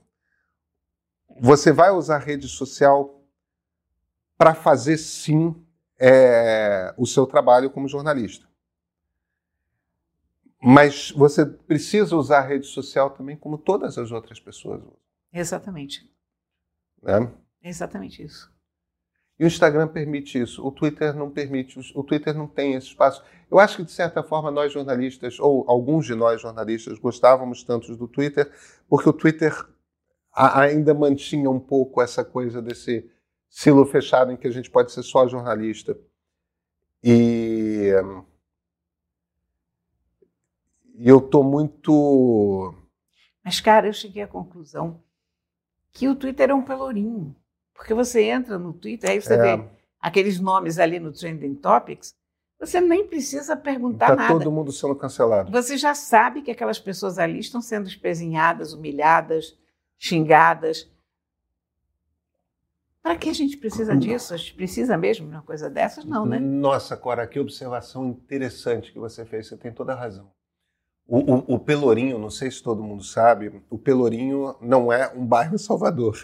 você 1.39 1.71
vai 1.71 1.91
usar 1.91 2.19
rede 2.19 2.47
social 2.47 3.12
para 4.43 4.53
fazer 4.53 4.97
sim 4.97 5.55
é, 5.97 6.93
o 6.97 7.07
seu 7.07 7.25
trabalho 7.25 7.69
como 7.69 7.87
jornalista. 7.87 8.45
Mas 10.61 11.11
você 11.11 11.45
precisa 11.45 12.13
usar 12.17 12.39
a 12.39 12.45
rede 12.45 12.67
social 12.67 13.11
também 13.11 13.37
como 13.37 13.57
todas 13.57 13.97
as 13.97 14.11
outras 14.11 14.41
pessoas 14.41 14.81
usam. 14.81 14.97
Exatamente. 15.31 16.11
Né? 17.01 17.31
Exatamente 17.63 18.21
isso. 18.21 18.51
E 19.39 19.45
o 19.45 19.47
Instagram 19.47 19.87
permite 19.87 20.37
isso, 20.37 20.61
o 20.67 20.73
Twitter 20.73 21.15
não 21.15 21.31
permite, 21.31 21.79
o 21.95 22.03
Twitter 22.03 22.35
não 22.35 22.45
tem 22.45 22.73
esse 22.73 22.87
espaço. 22.87 23.23
Eu 23.49 23.59
acho 23.59 23.77
que, 23.77 23.85
de 23.85 23.93
certa 23.93 24.21
forma, 24.21 24.51
nós 24.51 24.73
jornalistas, 24.73 25.39
ou 25.39 25.63
alguns 25.69 26.05
de 26.05 26.15
nós 26.15 26.41
jornalistas, 26.41 26.99
gostávamos 26.99 27.63
tanto 27.63 27.95
do 27.95 28.09
Twitter, 28.09 28.51
porque 28.89 29.07
o 29.07 29.13
Twitter 29.13 29.53
ainda 30.33 30.93
mantinha 30.93 31.49
um 31.49 31.61
pouco 31.61 32.01
essa 32.01 32.25
coisa 32.25 32.61
desse 32.61 33.09
silo 33.53 33.85
fechado 33.85 34.31
em 34.31 34.35
que 34.35 34.47
a 34.47 34.51
gente 34.51 34.71
pode 34.71 34.91
ser 34.91 35.03
só 35.03 35.27
jornalista. 35.27 35.95
E, 37.03 37.91
e 40.95 41.07
eu 41.07 41.19
estou 41.19 41.43
muito. 41.43 42.73
Mas, 43.45 43.61
cara, 43.61 43.87
eu 43.87 43.93
cheguei 43.93 44.23
à 44.23 44.27
conclusão 44.27 45.03
que 45.91 46.07
o 46.09 46.15
Twitter 46.15 46.49
é 46.49 46.53
um 46.53 46.63
pelourinho. 46.63 47.35
Porque 47.75 47.93
você 47.93 48.23
entra 48.23 48.57
no 48.57 48.73
Twitter, 48.73 49.11
aí 49.11 49.21
você 49.21 49.35
é. 49.35 49.57
vê 49.57 49.63
aqueles 49.99 50.39
nomes 50.39 50.79
ali 50.79 50.99
no 50.99 51.11
Trending 51.11 51.55
Topics, 51.55 52.15
você 52.59 52.81
nem 52.81 53.07
precisa 53.07 53.55
perguntar 53.55 54.07
tá 54.07 54.15
nada. 54.15 54.33
Está 54.33 54.39
todo 54.39 54.51
mundo 54.51 54.71
sendo 54.71 54.95
cancelado. 54.95 55.51
Você 55.51 55.77
já 55.77 55.93
sabe 55.93 56.41
que 56.41 56.51
aquelas 56.51 56.79
pessoas 56.79 57.19
ali 57.19 57.39
estão 57.39 57.61
sendo 57.61 57.87
espezinhadas, 57.87 58.73
humilhadas, 58.73 59.57
xingadas. 59.99 60.89
Para 63.03 63.17
que 63.17 63.29
a 63.29 63.33
gente 63.33 63.57
precisa 63.57 63.97
disso? 63.97 64.33
A 64.33 64.37
gente 64.37 64.53
precisa 64.53 64.97
mesmo 64.97 65.27
de 65.27 65.33
uma 65.33 65.41
coisa 65.41 65.69
dessas? 65.69 66.05
Não, 66.05 66.25
né? 66.25 66.39
Nossa, 66.39 66.95
Cora, 66.95 67.27
que 67.27 67.37
observação 67.37 68.07
interessante 68.07 68.93
que 68.93 68.97
você 68.97 69.25
fez. 69.25 69.47
Você 69.47 69.57
tem 69.57 69.73
toda 69.73 69.91
a 69.91 69.95
razão. 69.95 70.31
O, 71.05 71.17
o, 71.19 71.55
o, 71.55 71.59
Pelourinho, 71.59 72.17
não 72.17 72.29
sei 72.29 72.49
se 72.49 72.63
todo 72.63 72.81
mundo 72.81 73.03
sabe, 73.03 73.61
o 73.69 73.77
Pelourinho 73.77 74.55
não 74.61 74.91
é 74.91 75.11
um 75.13 75.25
bairro 75.25 75.59
Salvador. 75.59 76.17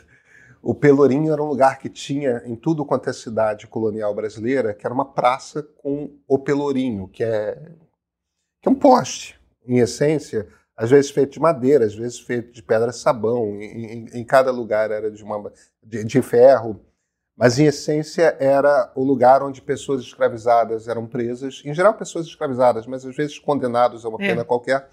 O 0.62 0.74
Pelourinho 0.74 1.34
era 1.34 1.44
um 1.44 1.48
lugar 1.48 1.80
que 1.80 1.90
tinha 1.90 2.42
em 2.46 2.56
tudo 2.56 2.86
quanto 2.86 3.10
é 3.10 3.14
cidade 3.14 3.68
colonial 3.68 4.16
brasileira, 4.16 4.74
que 4.74 4.86
era 4.86 4.94
uma 4.94 5.12
praça 5.14 5.62
com 5.62 6.18
o 6.26 6.40
Pelourinho, 6.40 7.10
que 7.10 7.26
é, 7.26 7.56
que 8.62 8.70
é 8.70 8.72
um 8.72 8.76
poste, 8.76 9.38
em 9.68 9.80
essência, 9.80 10.48
às 10.80 10.90
vezes 10.90 11.12
feito 11.12 11.34
de 11.34 11.42
madeira, 11.42 11.84
às 11.84 11.94
vezes 11.94 12.22
feito 12.22 12.54
de 12.54 12.64
pedra-sabão, 12.64 13.62
em, 13.62 13.86
em, 13.86 14.06
em, 14.14 14.24
cada 14.24 14.50
lugar 14.50 14.92
era 14.92 15.12
de, 15.12 15.22
uma, 15.22 15.52
de, 15.84 16.06
de 16.06 16.22
ferro, 16.22 16.80
mas 17.36 17.60
em 17.60 17.66
essência 17.66 18.38
era 18.40 18.90
o 18.96 19.04
lugar 19.04 19.44
onde 19.44 19.62
pessoas 19.62 20.02
escravizadas 20.02 20.88
eram 20.88 21.06
presas, 21.06 21.62
em 21.66 21.74
geral 21.74 21.96
pessoas 21.96 22.26
escravizadas, 22.26 22.88
mas 22.88 23.06
às 23.06 23.14
vezes 23.14 23.38
condenados 23.38 24.06
a 24.06 24.10
uma 24.10 24.18
pena 24.18 24.40
é. 24.40 24.46
qualquer, 24.46 24.90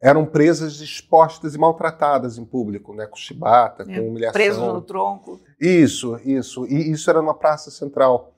eram 0.00 0.24
presas 0.24 0.80
expostas 0.80 1.54
e 1.54 1.58
maltratadas 1.58 2.38
em 2.38 2.44
público, 2.46 2.94
né, 2.94 3.06
com 3.06 3.16
chibata, 3.16 3.82
é, 3.82 3.94
com 3.94 4.08
humilhação. 4.08 4.32
Preso 4.32 4.72
no 4.72 4.80
tronco. 4.80 5.38
Isso, 5.60 6.18
isso. 6.24 6.66
E 6.66 6.92
isso 6.92 7.10
era 7.10 7.20
numa 7.20 7.34
praça 7.34 7.70
central. 7.70 8.32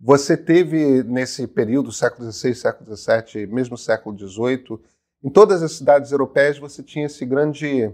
Você 0.00 0.36
teve, 0.36 1.04
nesse 1.04 1.46
período, 1.46 1.92
século 1.92 2.30
XVI, 2.32 2.52
século 2.52 2.96
XVII, 2.96 3.46
mesmo 3.46 3.78
século 3.78 4.18
XVIII, 4.18 4.76
em 5.26 5.30
todas 5.30 5.60
as 5.60 5.72
cidades 5.72 6.12
europeias 6.12 6.56
você 6.56 6.84
tinha 6.84 7.06
esse 7.06 7.26
grande 7.26 7.92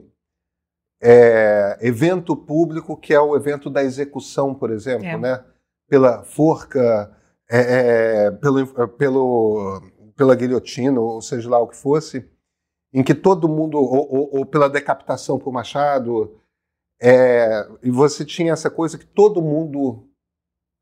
é, 1.00 1.78
evento 1.80 2.36
público 2.36 2.94
que 2.94 3.14
é 3.14 3.20
o 3.20 3.34
evento 3.34 3.70
da 3.70 3.82
execução, 3.82 4.54
por 4.54 4.70
exemplo, 4.70 5.06
é. 5.06 5.16
né? 5.16 5.42
Pela 5.88 6.22
forca, 6.24 7.10
é, 7.50 8.26
é 8.26 8.30
pelo, 8.32 8.88
pelo, 8.88 9.82
pela 10.14 10.34
guilhotina, 10.34 11.00
ou 11.00 11.22
seja 11.22 11.48
lá 11.48 11.58
o 11.58 11.68
que 11.68 11.76
fosse 11.76 12.30
em 12.92 13.02
que 13.02 13.14
todo 13.14 13.48
mundo, 13.48 13.78
ou, 13.78 14.14
ou, 14.14 14.38
ou 14.40 14.46
pela 14.46 14.68
decapitação 14.68 15.38
por 15.38 15.50
machado, 15.50 16.38
é, 17.00 17.66
e 17.82 17.90
você 17.90 18.26
tinha 18.26 18.52
essa 18.52 18.68
coisa 18.68 18.98
que 18.98 19.06
todo 19.06 19.40
mundo, 19.40 20.06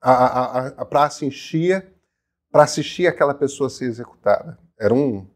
a, 0.03 0.13
a, 0.13 0.67
a 0.69 0.85
praça 0.85 1.25
enchia 1.25 1.95
para 2.51 2.65
assistir 2.65 3.07
aquela 3.07 3.35
pessoa 3.35 3.71
ser 3.71 3.85
executada. 3.85 4.59
Eram 4.77 5.31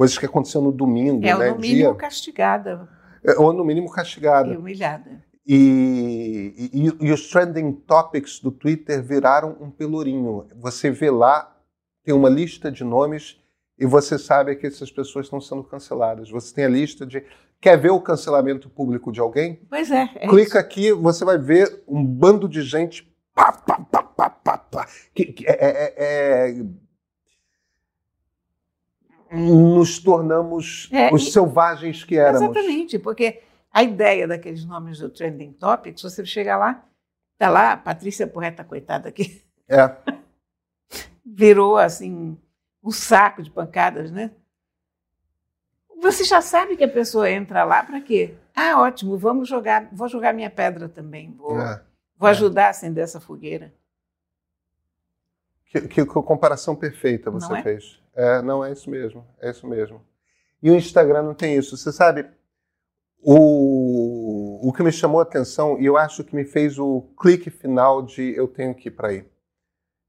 coisas 0.00 0.16
que 0.16 0.24
aconteciam 0.24 0.62
no 0.62 0.72
domingo, 0.72 1.22
é, 1.26 1.36
né? 1.36 1.48
Ou 1.50 1.54
no 1.56 1.60
mínimo 1.60 1.90
dia, 1.90 1.94
castigada. 1.94 2.88
É, 3.22 3.32
ou 3.38 3.52
no 3.52 3.62
mínimo 3.62 3.92
castigada. 3.92 4.48
E 4.48 4.56
humilhada. 4.56 5.22
E, 5.46 6.70
e, 6.72 7.06
e, 7.06 7.12
os 7.12 7.28
trending 7.28 7.70
topics 7.72 8.40
do 8.40 8.50
Twitter 8.50 9.02
viraram 9.02 9.58
um 9.60 9.70
pelourinho. 9.70 10.46
Você 10.56 10.90
vê 10.90 11.10
lá, 11.10 11.54
tem 12.02 12.14
uma 12.14 12.30
lista 12.30 12.72
de 12.72 12.82
nomes 12.82 13.38
e 13.78 13.84
você 13.84 14.18
sabe 14.18 14.56
que 14.56 14.66
essas 14.66 14.90
pessoas 14.90 15.26
estão 15.26 15.38
sendo 15.38 15.62
canceladas. 15.64 16.30
Você 16.30 16.54
tem 16.54 16.64
a 16.64 16.68
lista 16.70 17.04
de. 17.04 17.22
Quer 17.60 17.76
ver 17.76 17.90
o 17.90 18.00
cancelamento 18.00 18.70
público 18.70 19.12
de 19.12 19.20
alguém? 19.20 19.60
Pois 19.68 19.90
é. 19.90 20.08
é 20.14 20.28
Clica 20.28 20.42
isso. 20.42 20.58
aqui, 20.58 20.92
você 20.94 21.26
vai 21.26 21.36
ver 21.36 21.82
um 21.86 22.02
bando 22.02 22.48
de 22.48 22.62
gente. 22.62 23.06
Pá, 23.34 23.52
pá, 23.52 23.78
pá, 23.80 24.02
pá, 24.02 24.30
pá, 24.30 24.56
pá, 24.56 24.88
que, 25.14 25.26
que 25.26 25.46
é, 25.46 25.58
é, 25.60 25.94
é... 25.98 26.64
Nos 29.32 29.98
tornamos 29.98 30.88
é, 30.92 31.12
os 31.12 31.28
e... 31.28 31.30
selvagens 31.30 32.04
que 32.04 32.16
éramos. 32.16 32.42
Exatamente, 32.42 32.98
porque 32.98 33.42
a 33.72 33.82
ideia 33.82 34.26
daqueles 34.26 34.64
nomes 34.64 34.98
do 34.98 35.08
Trending 35.08 35.52
Topics, 35.52 36.02
você 36.02 36.24
chega 36.24 36.56
lá, 36.56 36.84
tá 37.38 37.48
lá, 37.48 37.76
Patrícia 37.76 38.26
Porreta, 38.26 38.64
coitada 38.64 39.08
aqui. 39.08 39.42
É. 39.68 39.94
Virou 41.24 41.76
assim 41.76 42.36
um 42.82 42.90
saco 42.90 43.42
de 43.42 43.50
pancadas, 43.50 44.10
né? 44.10 44.30
Você 46.00 46.24
já 46.24 46.40
sabe 46.40 46.76
que 46.76 46.84
a 46.84 46.88
pessoa 46.88 47.30
entra 47.30 47.62
lá 47.62 47.82
para 47.82 48.00
quê? 48.00 48.34
Ah, 48.56 48.80
ótimo, 48.80 49.16
vamos 49.16 49.48
jogar, 49.48 49.88
vou 49.92 50.08
jogar 50.08 50.32
minha 50.32 50.50
pedra 50.50 50.88
também, 50.88 51.32
vou, 51.32 51.60
é, 51.60 51.82
vou 52.16 52.28
é. 52.28 52.32
ajudar 52.32 52.66
a 52.66 52.70
acender 52.70 53.04
essa 53.04 53.20
fogueira. 53.20 53.72
Que, 55.70 55.82
que, 55.82 56.04
comparação 56.04 56.74
perfeita 56.74 57.30
você 57.30 57.54
é? 57.54 57.62
fez. 57.62 58.02
É, 58.12 58.42
não, 58.42 58.64
é 58.64 58.72
isso 58.72 58.90
mesmo, 58.90 59.24
é 59.40 59.50
isso 59.50 59.66
mesmo. 59.68 60.02
E 60.60 60.68
o 60.68 60.74
Instagram 60.74 61.22
não 61.22 61.32
tem 61.32 61.56
isso. 61.56 61.76
Você 61.76 61.92
sabe, 61.92 62.26
o, 63.22 64.68
o 64.68 64.72
que 64.72 64.82
me 64.82 64.90
chamou 64.90 65.20
a 65.20 65.22
atenção, 65.22 65.78
e 65.80 65.86
eu 65.86 65.96
acho 65.96 66.24
que 66.24 66.34
me 66.34 66.44
fez 66.44 66.76
o 66.76 67.02
clique 67.16 67.50
final 67.50 68.02
de 68.02 68.34
eu 68.36 68.48
tenho 68.48 68.74
que 68.74 68.88
ir 68.88 68.90
para 68.90 69.08
aí. 69.08 69.24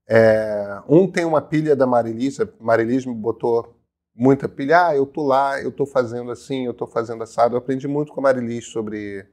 É, 0.10 0.82
um 0.90 1.10
tem 1.10 1.26
uma 1.26 1.42
pilha 1.42 1.76
da 1.76 1.86
Marilis, 1.86 2.40
Marilis 2.60 3.06
me 3.06 3.14
botou 3.14 3.80
muita 4.16 4.50
pilha. 4.50 4.88
Ah, 4.88 4.96
eu 4.96 5.06
tô 5.06 5.24
lá, 5.24 5.62
eu 5.62 5.72
tô 5.72 5.86
fazendo 5.86 6.32
assim, 6.32 6.66
eu 6.66 6.74
tô 6.74 6.88
fazendo 6.88 7.22
assado. 7.22 7.54
Eu 7.54 7.60
aprendi 7.60 7.88
muito 7.88 8.12
com 8.12 8.20
a 8.20 8.24
Marilis 8.24 8.66
sobre, 8.66 9.26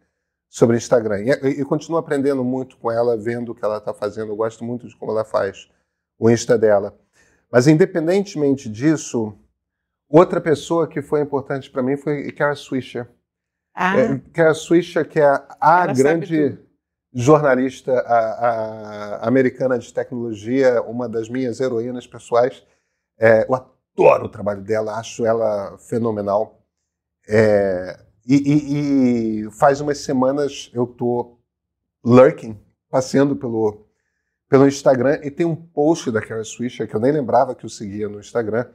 sobre 0.47 0.77
Instagram. 0.77 1.21
E, 1.21 1.31
e, 1.31 1.61
e 1.63 1.65
continuo 1.65 1.99
aprendendo 1.99 2.45
muito 2.45 2.77
com 2.77 2.93
ela, 2.93 3.17
vendo 3.17 3.53
o 3.53 3.55
que 3.55 3.65
ela 3.65 3.79
está 3.79 3.95
fazendo. 3.95 4.31
Eu 4.31 4.37
gosto 4.37 4.63
muito 4.63 4.87
de 4.87 4.95
como 4.95 5.13
ela 5.13 5.25
faz 5.25 5.69
o 6.19 6.31
Insta 6.31 6.59
dela. 6.59 6.99
Mas, 7.51 7.67
independentemente 7.67 8.69
disso, 8.69 9.35
outra 10.09 10.41
pessoa 10.41 10.87
que 10.87 11.01
foi 11.01 11.21
importante 11.21 11.71
para 11.71 11.83
mim 11.83 11.97
foi 11.97 12.31
Kara 12.33 12.55
Swisher. 12.55 13.09
Ah. 13.75 13.99
É, 13.99 14.19
Kara 14.33 14.55
Swisher, 14.55 15.09
que 15.09 15.21
é 15.21 15.27
a 15.27 15.85
ela 15.85 15.93
grande 15.95 16.59
jornalista 17.13 17.93
a, 18.01 18.49
a, 19.25 19.29
americana 19.29 19.79
de 19.79 19.93
tecnologia, 19.93 20.83
uma 20.83 21.09
das 21.09 21.29
minhas 21.29 21.61
heroínas 21.61 22.07
pessoais. 22.07 22.65
É, 23.19 23.47
eu 23.49 23.55
adoro 23.55 24.27
o 24.27 24.29
trabalho 24.29 24.63
dela, 24.63 24.99
acho 24.99 25.25
ela 25.25 25.77
fenomenal. 25.79 26.63
É, 27.27 27.99
e, 28.27 28.37
e, 28.37 29.45
e, 29.47 29.51
faz 29.53 29.81
umas 29.81 29.99
semanas 29.99 30.71
eu 30.75 30.87
tô 30.87 31.39
lurking, 32.05 32.59
passeando 32.91 33.35
pelo, 33.35 33.88
pelo 34.49 34.67
Instagram, 34.67 35.21
e 35.23 35.31
tem 35.31 35.45
um 35.45 35.55
post 35.55 36.11
da 36.11 36.23
Kara 36.23 36.43
Swisher, 36.43 36.89
que 36.89 36.97
eu 36.97 37.01
nem 37.01 37.13
lembrava 37.13 37.55
que 37.55 37.65
eu 37.65 37.71
seguia 37.71 38.09
no 38.09 38.19
Instagram, 38.19 38.67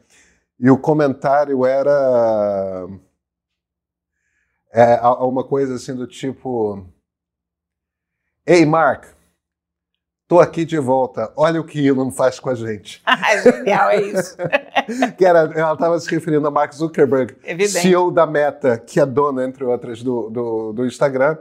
e 0.59 0.69
o 0.69 0.77
comentário 0.77 1.65
era 1.65 2.87
é, 4.71 4.99
uma 5.01 5.43
coisa 5.43 5.75
assim 5.75 5.95
do 5.95 6.07
tipo 6.07 6.87
Ei, 8.45 8.65
Mark, 8.65 9.05
tô 10.27 10.37
aqui 10.39 10.65
de 10.65 10.77
volta. 10.77 11.31
Olha 11.37 11.61
o 11.61 11.63
que 11.63 11.85
Elon 11.85 12.11
faz 12.11 12.39
com 12.41 12.49
a 12.49 12.55
gente. 12.55 13.01
Ah, 13.07 13.37
genial, 13.37 13.89
é 13.89 14.01
isso. 14.01 14.35
que 15.17 15.25
era, 15.25 15.49
ela 15.55 15.73
estava 15.73 15.97
se 15.99 16.09
referindo 16.09 16.45
a 16.45 16.51
Mark 16.51 16.73
Zuckerberg, 16.73 17.37
Evidente. 17.43 17.79
CEO 17.79 18.11
da 18.11 18.27
Meta, 18.27 18.77
que 18.77 18.99
é 18.99 19.05
dona, 19.05 19.45
entre 19.45 19.63
outras, 19.63 20.03
do, 20.03 20.29
do, 20.29 20.73
do 20.73 20.85
Instagram. 20.85 21.37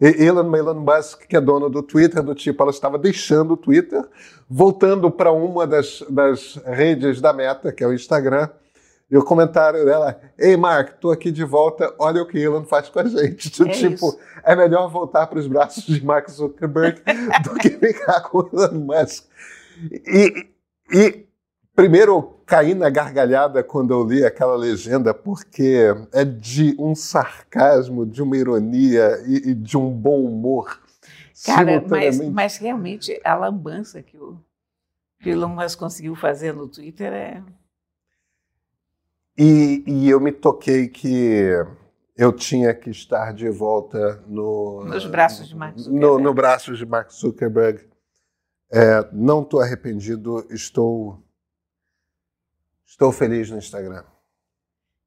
Elon, 0.00 0.54
Elon 0.54 0.74
Musk, 0.74 1.26
que 1.26 1.36
é 1.36 1.40
dono 1.40 1.68
do 1.68 1.82
Twitter, 1.82 2.22
do 2.22 2.34
tipo, 2.34 2.62
ela 2.62 2.70
estava 2.70 2.98
deixando 2.98 3.54
o 3.54 3.56
Twitter, 3.56 4.04
voltando 4.48 5.10
para 5.10 5.32
uma 5.32 5.66
das, 5.66 6.04
das 6.08 6.56
redes 6.64 7.20
da 7.20 7.32
Meta, 7.32 7.72
que 7.72 7.82
é 7.82 7.86
o 7.86 7.92
Instagram, 7.92 8.48
e 9.10 9.16
o 9.16 9.24
comentário 9.24 9.84
dela, 9.86 10.20
ei 10.38 10.56
Mark, 10.56 10.98
tô 11.00 11.10
aqui 11.10 11.30
de 11.30 11.42
volta, 11.42 11.94
olha 11.98 12.22
o 12.22 12.26
que 12.26 12.38
Elon 12.38 12.64
faz 12.64 12.90
com 12.90 13.00
a 13.00 13.04
gente. 13.04 13.48
É 13.62 13.68
tipo, 13.70 14.08
isso. 14.08 14.18
é 14.44 14.54
melhor 14.54 14.90
voltar 14.90 15.26
para 15.26 15.38
os 15.38 15.46
braços 15.46 15.84
de 15.84 16.04
Mark 16.04 16.28
Zuckerberg 16.28 17.00
do 17.42 17.54
que 17.54 17.70
ficar 17.70 18.20
com 18.20 18.48
Elon 18.52 18.74
Musk. 18.74 19.24
E, 20.06 20.46
e 20.92 21.27
primeiro 21.78 22.12
eu 22.12 22.22
caí 22.44 22.74
na 22.74 22.90
gargalhada 22.90 23.62
quando 23.62 23.94
eu 23.94 24.02
li 24.02 24.24
aquela 24.24 24.56
legenda, 24.56 25.14
porque 25.14 25.94
é 26.12 26.24
de 26.24 26.74
um 26.76 26.92
sarcasmo, 26.92 28.04
de 28.04 28.20
uma 28.20 28.36
ironia 28.36 29.22
e, 29.24 29.50
e 29.50 29.54
de 29.54 29.78
um 29.78 29.88
bom 29.88 30.24
humor. 30.24 30.82
Cara, 31.46 31.80
mas, 31.88 32.18
mas 32.30 32.56
realmente 32.56 33.20
a 33.22 33.36
lambança 33.36 34.02
que 34.02 34.18
o 34.18 34.36
Elon 35.24 35.50
Musk 35.50 35.78
conseguiu 35.78 36.16
fazer 36.16 36.52
no 36.52 36.66
Twitter 36.66 37.12
é 37.12 37.42
e, 39.38 39.84
e, 39.86 40.10
eu 40.10 40.18
me 40.18 40.32
toquei 40.32 40.88
que 40.88 41.48
eu 42.16 42.32
tinha 42.32 42.74
que 42.74 42.90
estar 42.90 43.32
de 43.32 43.48
volta 43.50 44.20
no, 44.26 44.84
nos 44.84 45.06
braços 45.06 45.46
de 45.46 45.54
Mark 45.54 45.78
Zuckerberg. 45.78 46.04
No, 46.04 46.18
no 46.18 46.34
braços 46.34 46.76
de 46.76 46.84
Mark 46.84 47.12
Zuckerberg. 47.12 47.88
É, 48.72 49.08
não 49.12 49.42
estou 49.42 49.60
arrependido, 49.60 50.44
estou, 50.50 51.22
estou 52.88 53.12
feliz 53.12 53.50
no 53.50 53.58
Instagram. 53.58 54.02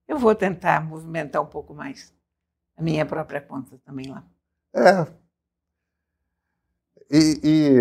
Eu 0.07 0.17
vou 0.19 0.35
tentar 0.35 0.85
movimentar 0.85 1.41
um 1.41 1.47
pouco 1.47 1.73
mais 1.73 2.13
a 2.77 2.81
minha 2.81 3.05
própria 3.05 3.41
conta 3.41 3.77
também 3.83 4.07
lá. 4.07 4.23
É. 4.73 5.07
E, 7.09 7.41
e, 7.43 7.79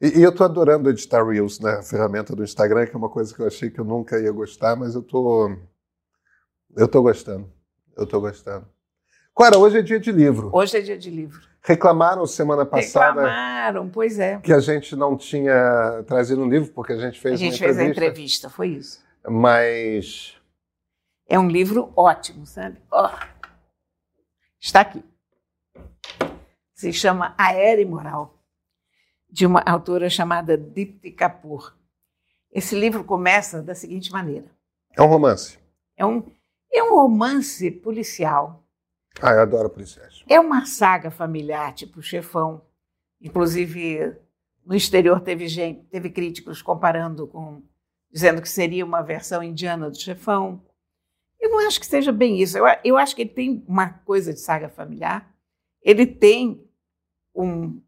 e, 0.00 0.22
eu 0.22 0.30
estou 0.30 0.44
adorando 0.44 0.88
editar 0.88 1.22
Reels, 1.22 1.60
né? 1.60 1.72
A 1.72 1.82
ferramenta 1.82 2.34
do 2.34 2.44
Instagram, 2.44 2.86
que 2.86 2.94
é 2.94 2.98
uma 2.98 3.10
coisa 3.10 3.34
que 3.34 3.40
eu 3.40 3.46
achei 3.46 3.70
que 3.70 3.78
eu 3.78 3.84
nunca 3.84 4.18
ia 4.18 4.32
gostar, 4.32 4.76
mas 4.76 4.94
eu 4.94 5.02
tô, 5.02 5.54
eu 6.74 6.88
tô 6.88 7.02
gostando. 7.02 7.52
Eu 7.96 8.06
tô 8.06 8.20
gostando. 8.20 8.66
Clara, 9.34 9.58
hoje 9.58 9.78
é 9.78 9.82
dia 9.82 10.00
de 10.00 10.12
livro. 10.12 10.50
Hoje 10.52 10.78
é 10.78 10.80
dia 10.80 10.96
de 10.96 11.10
livro. 11.10 11.46
Reclamaram 11.66 12.24
semana 12.26 12.64
passada. 12.64 13.22
Reclamaram, 13.22 13.88
pois 13.88 14.20
é. 14.20 14.38
Que 14.38 14.52
a 14.52 14.60
gente 14.60 14.94
não 14.94 15.16
tinha 15.16 16.04
trazido 16.06 16.40
um 16.40 16.48
livro, 16.48 16.72
porque 16.72 16.92
a 16.92 16.96
gente 16.96 17.18
fez 17.18 17.34
a 17.34 17.36
gente 17.36 17.60
uma 17.60 17.70
entrevista. 17.70 17.80
A 17.80 17.84
gente 17.84 17.90
fez 17.90 18.00
a 18.00 18.06
entrevista, 18.06 18.50
foi 18.50 18.68
isso. 18.68 19.04
Mas. 19.28 20.36
É 21.28 21.36
um 21.36 21.48
livro 21.48 21.92
ótimo, 21.96 22.46
sabe? 22.46 22.80
Oh. 22.88 23.08
Está 24.60 24.82
aqui. 24.82 25.04
Se 26.72 26.92
chama 26.92 27.34
A 27.36 27.52
Era 27.52 27.80
Imoral, 27.80 28.38
de 29.28 29.44
uma 29.44 29.60
autora 29.66 30.08
chamada 30.08 30.56
Dipti 30.56 31.10
Kapoor. 31.10 31.74
Esse 32.52 32.78
livro 32.78 33.02
começa 33.02 33.60
da 33.60 33.74
seguinte 33.74 34.12
maneira: 34.12 34.46
É 34.96 35.02
um 35.02 35.06
romance. 35.06 35.58
É 35.96 36.06
um, 36.06 36.22
é 36.72 36.80
um 36.80 36.94
romance 36.94 37.72
policial 37.72 38.64
ah, 39.20 39.32
eu 39.32 39.40
adoro 39.40 39.70
policiais. 39.70 40.22
É 40.28 40.38
uma 40.38 40.66
saga 40.66 41.10
familiar, 41.10 41.72
tipo 41.72 42.02
Chefão. 42.02 42.62
Inclusive, 43.20 44.14
no 44.64 44.74
exterior 44.74 45.20
teve 45.20 45.48
gente, 45.48 45.84
teve 45.86 46.10
críticos 46.10 46.60
comparando 46.60 47.26
com, 47.26 47.62
dizendo 48.10 48.42
que 48.42 48.48
seria 48.48 48.84
uma 48.84 49.02
versão 49.02 49.42
indiana 49.42 49.90
do 49.90 49.98
Chefão. 49.98 50.62
Eu 51.40 51.50
não 51.50 51.66
acho 51.66 51.80
que 51.80 51.86
seja 51.86 52.12
bem 52.12 52.40
isso. 52.40 52.58
Eu, 52.58 52.64
eu 52.84 52.96
acho 52.98 53.16
que 53.16 53.22
ele 53.22 53.30
tem 53.30 53.64
uma 53.66 53.88
coisa 53.88 54.32
de 54.32 54.40
saga 54.40 54.68
familiar. 54.68 55.34
Ele 55.82 56.06
tem 56.06 56.62
um 57.34 57.80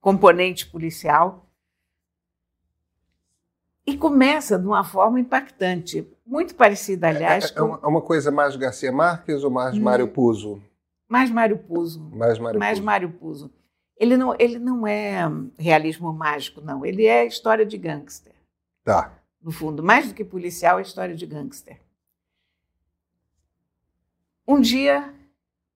componente 0.00 0.66
policial 0.66 1.50
e 3.84 3.96
começa 3.96 4.58
de 4.58 4.66
uma 4.66 4.84
forma 4.84 5.18
impactante. 5.18 6.06
Muito 6.26 6.56
parecida, 6.56 7.08
aliás. 7.08 7.44
É, 7.44 7.48
é, 7.48 7.52
com... 7.52 7.74
é 7.74 7.86
uma 7.86 8.02
coisa 8.02 8.32
mais 8.32 8.56
Garcia 8.56 8.90
Marques 8.90 9.44
ou 9.44 9.50
mais 9.50 9.78
hum. 9.78 9.82
Mário 9.82 10.08
Puzo? 10.08 10.60
Mais 11.08 11.30
Mário 11.30 11.56
Puzo. 11.56 12.00
Mais 12.10 12.38
Mário 12.38 12.58
mais 12.58 12.78
Puzo. 12.78 12.84
Mário 12.84 13.12
Puzo. 13.12 13.50
Ele 13.96 14.16
não, 14.16 14.34
ele 14.38 14.58
não 14.58 14.86
é 14.86 15.20
realismo 15.56 16.12
mágico, 16.12 16.60
não. 16.60 16.84
Ele 16.84 17.06
é 17.06 17.24
história 17.24 17.64
de 17.64 17.78
gangster. 17.78 18.34
Tá. 18.82 19.12
No 19.40 19.52
fundo, 19.52 19.82
mais 19.82 20.08
do 20.08 20.14
que 20.14 20.24
policial, 20.24 20.80
é 20.80 20.82
história 20.82 21.14
de 21.14 21.24
gangster. 21.24 21.80
Um 24.46 24.60
dia, 24.60 25.14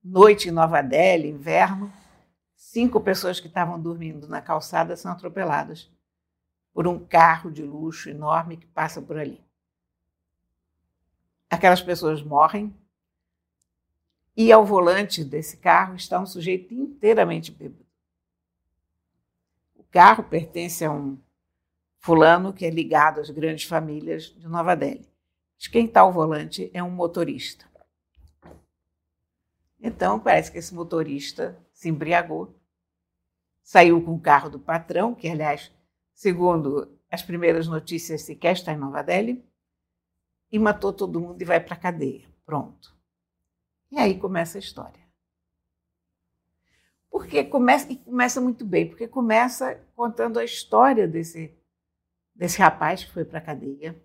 noite 0.02 0.48
em 0.48 0.52
Nova 0.52 0.82
Delhi, 0.82 1.28
inverno, 1.28 1.90
cinco 2.56 3.00
pessoas 3.00 3.38
que 3.38 3.46
estavam 3.46 3.80
dormindo 3.80 4.28
na 4.28 4.42
calçada 4.42 4.96
são 4.96 5.12
atropeladas 5.12 5.88
por 6.72 6.86
um 6.86 6.98
carro 6.98 7.50
de 7.50 7.62
luxo 7.62 8.10
enorme 8.10 8.56
que 8.56 8.66
passa 8.66 9.00
por 9.00 9.16
ali 9.16 9.40
aquelas 11.50 11.82
pessoas 11.82 12.22
morrem 12.22 12.72
e 14.36 14.52
ao 14.52 14.64
volante 14.64 15.24
desse 15.24 15.56
carro 15.56 15.96
está 15.96 16.20
um 16.20 16.24
sujeito 16.24 16.72
inteiramente 16.72 17.50
bêbado. 17.50 17.84
O 19.74 19.82
carro 19.90 20.22
pertence 20.22 20.84
a 20.84 20.92
um 20.92 21.18
fulano 21.98 22.52
que 22.52 22.64
é 22.64 22.70
ligado 22.70 23.20
às 23.20 23.28
grandes 23.28 23.64
famílias 23.64 24.26
de 24.26 24.48
Nova 24.48 24.76
Delhi. 24.76 25.06
Mas 25.58 25.66
quem 25.66 25.84
está 25.84 26.00
ao 26.00 26.12
volante 26.12 26.70
é 26.72 26.82
um 26.82 26.90
motorista. 26.90 27.68
Então, 29.78 30.18
parece 30.18 30.52
que 30.52 30.58
esse 30.58 30.74
motorista 30.74 31.58
se 31.72 31.88
embriagou, 31.88 32.54
saiu 33.62 34.02
com 34.02 34.14
o 34.14 34.20
carro 34.20 34.48
do 34.48 34.58
patrão, 34.58 35.14
que, 35.14 35.28
aliás, 35.28 35.70
segundo 36.14 36.98
as 37.10 37.22
primeiras 37.22 37.66
notícias, 37.66 38.22
sequer 38.22 38.52
está 38.52 38.72
em 38.72 38.76
Nova 38.76 39.02
Delhi, 39.02 39.44
e 40.50 40.58
matou 40.58 40.92
todo 40.92 41.20
mundo 41.20 41.40
e 41.40 41.44
vai 41.44 41.60
para 41.60 41.74
a 41.74 41.78
cadeia. 41.78 42.26
Pronto. 42.44 42.96
E 43.90 43.98
aí 43.98 44.18
começa 44.18 44.58
a 44.58 44.60
história. 44.60 45.00
Porque 47.10 47.44
começa, 47.44 47.90
e 47.92 47.96
começa 47.96 48.40
muito 48.40 48.64
bem, 48.64 48.88
porque 48.88 49.08
começa 49.08 49.80
contando 49.96 50.38
a 50.38 50.44
história 50.44 51.08
desse, 51.08 51.52
desse 52.34 52.58
rapaz 52.60 53.04
que 53.04 53.12
foi 53.12 53.24
para 53.24 53.38
a 53.38 53.42
cadeia, 53.42 54.00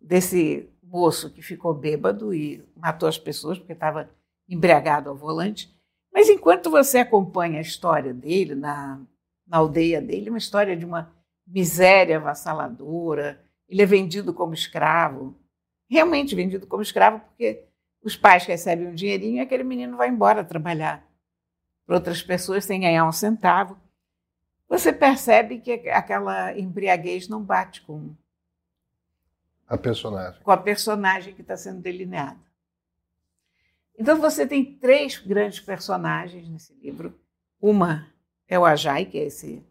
desse 0.00 0.70
moço 0.82 1.32
que 1.32 1.42
ficou 1.42 1.74
bêbado 1.74 2.32
e 2.32 2.64
matou 2.76 3.08
as 3.08 3.18
pessoas 3.18 3.58
porque 3.58 3.72
estava 3.72 4.08
embriagado 4.48 5.10
ao 5.10 5.16
volante. 5.16 5.74
Mas 6.12 6.28
enquanto 6.28 6.70
você 6.70 6.98
acompanha 6.98 7.58
a 7.58 7.62
história 7.62 8.14
dele 8.14 8.54
na, 8.54 9.00
na 9.46 9.58
aldeia 9.58 10.00
dele, 10.00 10.30
uma 10.30 10.38
história 10.38 10.76
de 10.76 10.84
uma 10.84 11.12
miséria 11.46 12.16
avassaladora, 12.16 13.44
ele 13.68 13.82
é 13.82 13.86
vendido 13.86 14.32
como 14.32 14.54
escravo, 14.54 15.34
realmente 15.88 16.34
vendido 16.34 16.66
como 16.66 16.82
escravo, 16.82 17.20
porque 17.20 17.64
os 18.02 18.16
pais 18.16 18.44
recebem 18.44 18.86
um 18.86 18.94
dinheirinho 18.94 19.36
e 19.36 19.40
aquele 19.40 19.64
menino 19.64 19.96
vai 19.96 20.08
embora 20.08 20.44
trabalhar 20.44 21.06
para 21.84 21.96
outras 21.96 22.22
pessoas 22.22 22.64
sem 22.64 22.80
ganhar 22.80 23.06
um 23.06 23.12
centavo. 23.12 23.78
Você 24.68 24.92
percebe 24.92 25.58
que 25.58 25.88
aquela 25.90 26.56
embriaguez 26.58 27.28
não 27.28 27.42
bate 27.42 27.82
com 27.82 28.14
a 29.68 29.76
personagem. 29.76 30.42
Com 30.42 30.50
a 30.50 30.56
personagem 30.56 31.34
que 31.34 31.42
está 31.42 31.56
sendo 31.56 31.80
delineada. 31.80 32.38
Então 33.98 34.20
você 34.20 34.46
tem 34.46 34.78
três 34.78 35.18
grandes 35.18 35.60
personagens 35.60 36.48
nesse 36.48 36.74
livro. 36.74 37.18
Uma 37.60 38.12
é 38.46 38.58
o 38.58 38.64
Ajay, 38.64 39.06
que 39.06 39.18
é 39.18 39.24
esse 39.24 39.64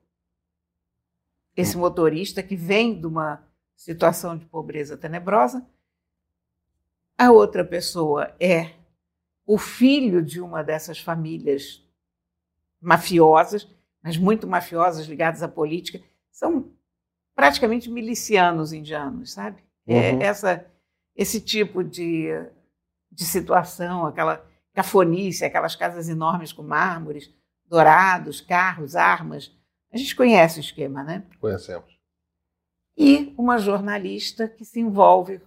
esse 1.55 1.77
motorista 1.77 2.43
que 2.43 2.55
vem 2.55 2.99
de 2.99 3.07
uma 3.07 3.41
situação 3.75 4.37
de 4.37 4.45
pobreza 4.45 4.97
tenebrosa. 4.97 5.65
A 7.17 7.31
outra 7.31 7.63
pessoa 7.63 8.35
é 8.39 8.73
o 9.45 9.57
filho 9.57 10.23
de 10.23 10.41
uma 10.41 10.63
dessas 10.63 10.99
famílias 10.99 11.83
mafiosas, 12.81 13.67
mas 14.01 14.17
muito 14.17 14.47
mafiosas 14.47 15.05
ligadas 15.05 15.43
à 15.43 15.47
política. 15.47 16.01
São 16.31 16.71
praticamente 17.35 17.89
milicianos 17.89 18.73
indianos, 18.73 19.33
sabe? 19.33 19.63
É 19.87 19.93
uhum. 19.93 20.21
É 20.21 20.25
essa, 20.25 20.65
esse 21.15 21.39
tipo 21.39 21.83
de, 21.83 22.29
de 23.11 23.23
situação, 23.23 24.05
aquela 24.05 24.45
cafonice, 24.73 25.45
aquelas 25.45 25.75
casas 25.75 26.09
enormes 26.09 26.51
com 26.51 26.63
mármores 26.63 27.33
dourados, 27.67 28.41
carros, 28.41 28.95
armas. 28.95 29.51
A 29.91 29.97
gente 29.97 30.15
conhece 30.15 30.59
o 30.59 30.61
esquema, 30.61 31.03
né? 31.03 31.23
Conhecemos 31.39 31.94
e 32.97 33.33
uma 33.37 33.57
jornalista 33.57 34.47
que 34.47 34.63
se 34.63 34.79
envolve 34.79 35.41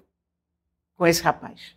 com 0.97 1.07
esse 1.07 1.23
rapaz. 1.23 1.77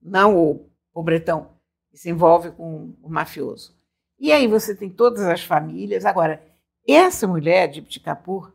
Não 0.00 0.36
o, 0.36 0.70
o 0.94 1.02
bretão, 1.02 1.58
que 1.90 1.98
se 1.98 2.08
envolve 2.08 2.52
com 2.52 2.94
o 3.02 3.08
mafioso. 3.08 3.76
E 4.18 4.32
aí 4.32 4.46
você 4.46 4.74
tem 4.74 4.88
todas 4.88 5.24
as 5.24 5.42
famílias. 5.42 6.04
Agora, 6.04 6.42
essa 6.86 7.26
mulher, 7.26 7.68
de 7.68 8.00
Kapoor, 8.00 8.52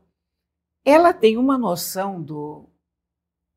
ela 0.84 1.14
tem 1.14 1.38
uma 1.38 1.58
noção 1.58 2.22
do, 2.22 2.70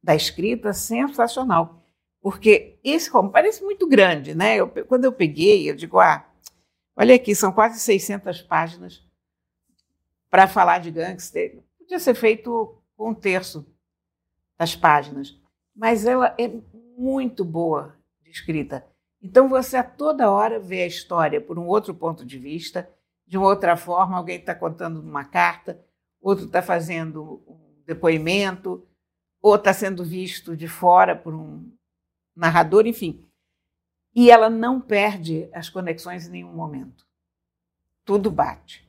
da 0.02 0.14
escrita 0.14 0.72
sensacional. 0.72 1.82
Porque 2.20 2.78
esse 2.82 3.10
romance 3.10 3.32
parece 3.32 3.62
muito 3.62 3.86
grande, 3.86 4.34
né? 4.34 4.56
Eu, 4.56 4.68
quando 4.68 5.04
eu 5.04 5.12
peguei, 5.12 5.68
eu 5.68 5.74
digo, 5.74 5.98
ah, 6.00 6.26
olha 6.96 7.14
aqui, 7.14 7.34
são 7.34 7.52
quase 7.52 7.78
600 7.78 8.42
páginas 8.42 9.02
para 10.30 10.48
falar 10.48 10.78
de 10.78 10.90
gangster. 10.90 11.62
Podia 11.84 11.98
ser 11.98 12.14
feito 12.14 12.78
com 12.96 13.10
um 13.10 13.14
terço 13.14 13.66
das 14.56 14.74
páginas, 14.74 15.38
mas 15.76 16.06
ela 16.06 16.34
é 16.38 16.50
muito 16.96 17.44
boa 17.44 17.94
de 18.22 18.30
escrita. 18.30 18.86
Então 19.20 19.50
você 19.50 19.76
a 19.76 19.84
toda 19.84 20.30
hora 20.30 20.58
vê 20.58 20.82
a 20.82 20.86
história 20.86 21.42
por 21.42 21.58
um 21.58 21.66
outro 21.66 21.94
ponto 21.94 22.24
de 22.24 22.38
vista, 22.38 22.90
de 23.26 23.36
uma 23.36 23.48
outra 23.48 23.76
forma, 23.76 24.16
alguém 24.16 24.38
está 24.38 24.54
contando 24.54 24.98
uma 24.98 25.26
carta, 25.26 25.78
outro 26.22 26.46
está 26.46 26.62
fazendo 26.62 27.42
um 27.46 27.82
depoimento, 27.84 28.88
ou 29.42 29.56
está 29.56 29.74
sendo 29.74 30.02
visto 30.02 30.56
de 30.56 30.66
fora 30.66 31.14
por 31.14 31.34
um 31.34 31.70
narrador, 32.34 32.86
enfim. 32.86 33.22
E 34.14 34.30
ela 34.30 34.48
não 34.48 34.80
perde 34.80 35.50
as 35.52 35.68
conexões 35.68 36.26
em 36.26 36.30
nenhum 36.30 36.54
momento. 36.54 37.06
Tudo 38.06 38.30
bate. 38.30 38.83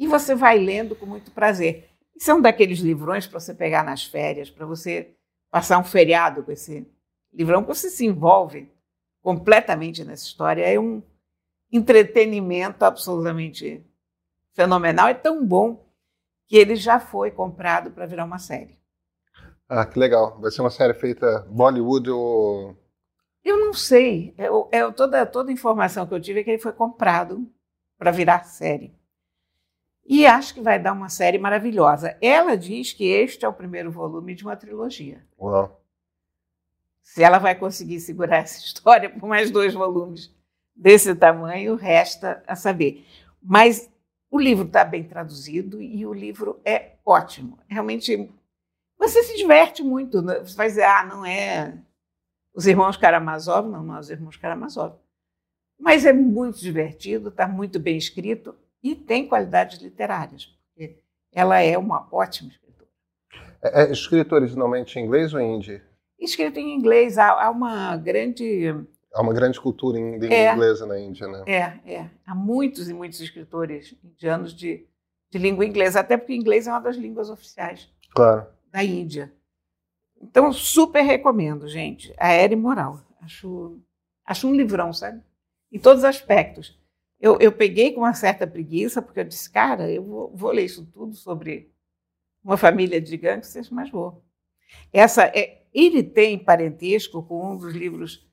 E 0.00 0.06
você 0.06 0.34
vai 0.34 0.58
lendo 0.58 0.96
com 0.96 1.04
muito 1.04 1.30
prazer. 1.30 1.90
E 2.16 2.24
são 2.24 2.40
daqueles 2.40 2.78
livrões 2.78 3.26
para 3.26 3.38
você 3.38 3.54
pegar 3.54 3.84
nas 3.84 4.02
férias, 4.02 4.48
para 4.48 4.64
você 4.64 5.14
passar 5.50 5.78
um 5.78 5.84
feriado 5.84 6.42
com 6.42 6.50
esse 6.50 6.90
livrão, 7.30 7.62
você 7.62 7.90
se 7.90 8.06
envolve 8.06 8.72
completamente 9.20 10.02
nessa 10.02 10.24
história. 10.24 10.64
É 10.64 10.80
um 10.80 11.02
entretenimento 11.70 12.82
absolutamente 12.82 13.84
fenomenal. 14.54 15.08
É 15.08 15.14
tão 15.14 15.46
bom 15.46 15.86
que 16.46 16.56
ele 16.56 16.76
já 16.76 16.98
foi 16.98 17.30
comprado 17.30 17.90
para 17.90 18.06
virar 18.06 18.24
uma 18.24 18.38
série. 18.38 18.80
Ah, 19.68 19.84
que 19.84 19.98
legal. 19.98 20.40
Vai 20.40 20.50
ser 20.50 20.62
uma 20.62 20.70
série 20.70 20.94
feita 20.94 21.46
Bollywood 21.50 22.10
ou 22.10 22.74
Eu 23.44 23.58
não 23.58 23.74
sei. 23.74 24.34
Eu, 24.38 24.66
eu, 24.72 24.94
toda, 24.94 25.26
toda 25.26 25.50
a 25.50 25.52
informação 25.52 26.06
que 26.06 26.14
eu 26.14 26.20
tive 26.20 26.40
é 26.40 26.44
que 26.44 26.50
ele 26.52 26.62
foi 26.62 26.72
comprado 26.72 27.46
para 27.98 28.10
virar 28.10 28.44
série. 28.44 28.98
E 30.10 30.26
acho 30.26 30.54
que 30.54 30.60
vai 30.60 30.76
dar 30.76 30.92
uma 30.92 31.08
série 31.08 31.38
maravilhosa. 31.38 32.18
Ela 32.20 32.56
diz 32.56 32.92
que 32.92 33.04
este 33.04 33.44
é 33.44 33.48
o 33.48 33.52
primeiro 33.52 33.92
volume 33.92 34.34
de 34.34 34.42
uma 34.42 34.56
trilogia. 34.56 35.24
Uau. 35.38 35.80
Se 37.00 37.22
ela 37.22 37.38
vai 37.38 37.54
conseguir 37.54 38.00
segurar 38.00 38.38
essa 38.42 38.58
história 38.58 39.08
por 39.08 39.28
mais 39.28 39.52
dois 39.52 39.72
volumes 39.72 40.34
desse 40.74 41.14
tamanho, 41.14 41.76
resta 41.76 42.42
a 42.44 42.56
saber. 42.56 43.06
Mas 43.40 43.88
o 44.28 44.40
livro 44.40 44.66
está 44.66 44.84
bem 44.84 45.04
traduzido 45.04 45.80
e 45.80 46.04
o 46.04 46.12
livro 46.12 46.60
é 46.64 46.96
ótimo. 47.06 47.60
Realmente, 47.68 48.28
você 48.98 49.22
se 49.22 49.36
diverte 49.36 49.80
muito. 49.80 50.20
Né? 50.20 50.40
Você 50.40 50.56
vai 50.56 50.66
dizer, 50.66 50.86
ah, 50.86 51.04
não 51.04 51.24
é 51.24 51.78
os 52.52 52.66
irmãos 52.66 52.96
Karamazov, 52.96 53.68
não, 53.68 53.84
não 53.84 53.94
é 53.94 54.00
os 54.00 54.10
irmãos 54.10 54.36
Karamazov. 54.36 54.96
Mas 55.78 56.04
é 56.04 56.12
muito 56.12 56.58
divertido, 56.58 57.28
está 57.28 57.46
muito 57.46 57.78
bem 57.78 57.96
escrito 57.96 58.56
e 58.82 58.94
tem 58.94 59.28
qualidades 59.28 59.80
literárias, 59.80 60.46
porque 60.46 60.98
ela 61.32 61.60
é 61.60 61.76
uma 61.76 62.08
ótima 62.10 62.50
escritora. 62.50 62.88
É, 63.62 63.82
é 63.82 63.92
escrito 63.92 64.34
originalmente 64.34 64.98
em 64.98 65.04
inglês 65.04 65.34
ou 65.34 65.40
em 65.40 65.56
hindi? 65.56 65.82
Escrito 66.18 66.58
em 66.58 66.74
inglês. 66.74 67.18
Há, 67.18 67.44
há 67.44 67.50
uma 67.50 67.96
grande... 67.96 68.74
Há 69.12 69.22
uma 69.22 69.34
grande 69.34 69.60
cultura 69.60 69.98
em 69.98 70.18
língua 70.18 70.36
é, 70.36 70.52
inglesa 70.52 70.86
na 70.86 70.98
Índia, 70.98 71.26
né? 71.26 71.42
É, 71.46 71.92
é. 71.94 72.10
Há 72.24 72.34
muitos 72.34 72.88
e 72.88 72.94
muitos 72.94 73.20
escritores 73.20 73.96
indianos 74.04 74.54
de, 74.54 74.86
de 75.30 75.38
língua 75.38 75.66
inglesa, 75.66 76.00
até 76.00 76.16
porque 76.16 76.32
o 76.32 76.36
inglês 76.36 76.66
é 76.68 76.70
uma 76.70 76.80
das 76.80 76.96
línguas 76.96 77.28
oficiais 77.28 77.92
claro. 78.14 78.46
da 78.70 78.84
Índia. 78.84 79.32
Então, 80.22 80.52
super 80.52 81.02
recomendo, 81.02 81.66
gente. 81.66 82.14
A 82.18 82.30
Era 82.30 82.56
Moral. 82.56 83.00
Acho, 83.20 83.78
acho 84.24 84.46
um 84.46 84.54
livrão, 84.54 84.92
sabe? 84.92 85.20
Em 85.72 85.78
todos 85.78 86.00
os 86.00 86.04
aspectos. 86.04 86.79
Eu, 87.20 87.38
eu 87.38 87.52
peguei 87.52 87.92
com 87.92 88.00
uma 88.00 88.14
certa 88.14 88.46
preguiça, 88.46 89.02
porque 89.02 89.20
eu 89.20 89.24
disse, 89.24 89.50
cara, 89.50 89.90
eu 89.90 90.02
vou, 90.02 90.34
vou 90.34 90.50
ler 90.52 90.64
isso 90.64 90.86
tudo 90.86 91.14
sobre 91.14 91.70
uma 92.42 92.56
família 92.56 93.00
de 93.00 93.16
gangsters, 93.16 93.68
mas 93.68 93.90
vou. 93.90 94.24
Essa 94.92 95.24
é, 95.24 95.62
ele 95.74 96.02
tem 96.02 96.38
parentesco 96.38 97.22
com 97.22 97.52
um 97.52 97.56
dos 97.56 97.74
livros 97.74 98.26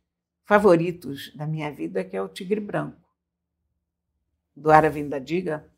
favoritos 0.45 1.33
da 1.35 1.45
minha 1.45 1.69
vida, 1.69 2.03
que 2.03 2.15
é 2.15 2.21
o 2.21 2.29
Tigre 2.29 2.61
Branco, 2.61 3.01
do 4.55 4.71
Aravinda 4.71 5.19
Diga. 5.19 5.69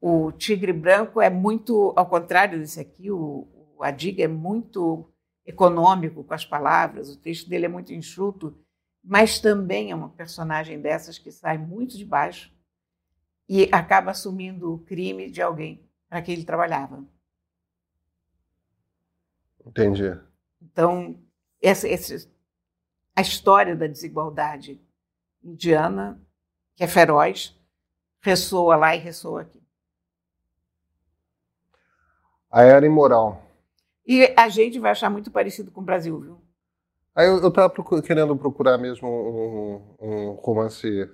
O 0.00 0.32
Tigre 0.32 0.72
Branco 0.72 1.20
é 1.20 1.28
muito, 1.28 1.92
ao 1.94 2.06
contrário 2.06 2.58
desse 2.58 2.80
aqui, 2.80 3.10
o, 3.10 3.46
o 3.76 3.82
Adiga 3.82 4.24
é 4.24 4.28
muito 4.28 5.12
econômico 5.44 6.24
com 6.24 6.32
as 6.32 6.44
palavras, 6.44 7.10
o 7.10 7.18
texto 7.18 7.48
dele 7.48 7.66
é 7.66 7.68
muito 7.68 7.92
enxuto, 7.92 8.58
mas 9.06 9.38
também 9.38 9.92
é 9.92 9.94
uma 9.94 10.08
personagem 10.08 10.80
dessas 10.80 11.16
que 11.16 11.30
sai 11.30 11.56
muito 11.56 11.96
de 11.96 12.04
baixo 12.04 12.52
e 13.48 13.68
acaba 13.70 14.10
assumindo 14.10 14.74
o 14.74 14.78
crime 14.80 15.30
de 15.30 15.40
alguém 15.40 15.88
para 16.08 16.20
quem 16.20 16.34
ele 16.34 16.44
trabalhava. 16.44 17.04
Entendi. 19.64 20.18
Então, 20.60 21.22
essa, 21.62 21.88
essa, 21.88 22.28
a 23.14 23.20
história 23.20 23.76
da 23.76 23.86
desigualdade 23.86 24.80
indiana, 25.42 26.20
que 26.74 26.82
é 26.82 26.88
feroz, 26.88 27.56
ressoa 28.20 28.74
lá 28.74 28.96
e 28.96 28.98
ressoa 28.98 29.42
aqui. 29.42 29.62
A 32.50 32.62
era 32.62 32.84
imoral. 32.84 33.40
E 34.04 34.34
a 34.36 34.48
gente 34.48 34.80
vai 34.80 34.90
achar 34.90 35.10
muito 35.10 35.30
parecido 35.30 35.70
com 35.70 35.80
o 35.80 35.84
Brasil, 35.84 36.20
viu? 36.20 36.45
Aí 37.16 37.26
eu, 37.26 37.48
estava 37.48 37.70
procur, 37.70 38.02
querendo 38.02 38.36
procurar 38.36 38.76
mesmo 38.76 39.08
um, 39.08 40.06
um, 40.06 40.30
romance, 40.32 41.10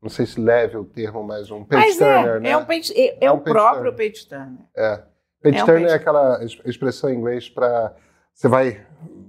não 0.00 0.08
sei 0.08 0.24
se 0.24 0.40
leve 0.40 0.76
o 0.76 0.84
termo, 0.84 1.24
mas 1.24 1.50
um 1.50 1.64
page 1.64 1.84
mas 1.84 2.00
é, 2.00 2.14
turner, 2.14 2.36
é, 2.36 2.40
né? 2.40 2.50
É, 2.50 2.56
um 2.56 2.64
page, 2.64 2.92
é, 2.94 3.06
é, 3.06 3.26
é 3.26 3.32
um 3.32 3.36
o 3.36 3.40
próprio 3.40 3.92
turner. 3.92 4.12
page 4.12 4.28
turner. 4.28 4.66
É. 4.76 5.02
Page 5.42 5.58
é 5.58 5.62
um 5.62 5.66
turner 5.66 5.82
page... 5.82 5.92
é 5.92 5.96
aquela 5.96 6.44
expressão 6.64 7.10
em 7.10 7.16
inglês 7.16 7.48
para 7.48 7.96
você 8.32 8.48
vai 8.48 8.86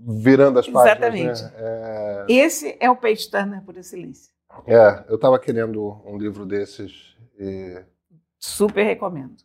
virando 0.07 0.59
as 0.59 0.69
páginas. 0.69 0.97
Exatamente. 0.97 1.43
Né? 1.43 1.51
É... 1.57 2.25
Esse 2.29 2.77
é 2.79 2.89
o 2.89 2.95
page 2.95 3.29
turner 3.29 3.61
por 3.63 3.75
excelência. 3.75 4.31
É, 4.67 5.03
eu 5.09 5.15
estava 5.15 5.39
querendo 5.39 6.01
um 6.05 6.17
livro 6.17 6.45
desses. 6.45 7.15
E... 7.39 7.83
Super 8.37 8.83
recomendo. 8.83 9.35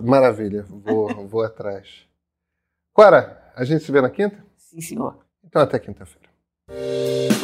Maravilha, 0.00 0.64
vou, 0.68 1.26
vou 1.26 1.42
atrás. 1.42 2.06
Clara, 2.92 3.42
a 3.54 3.64
gente 3.64 3.84
se 3.84 3.92
vê 3.92 4.00
na 4.00 4.10
quinta? 4.10 4.44
Sim, 4.56 4.80
senhor. 4.80 5.23
Então 5.54 5.62
até 5.62 5.78
quinta-feira. 5.78 7.43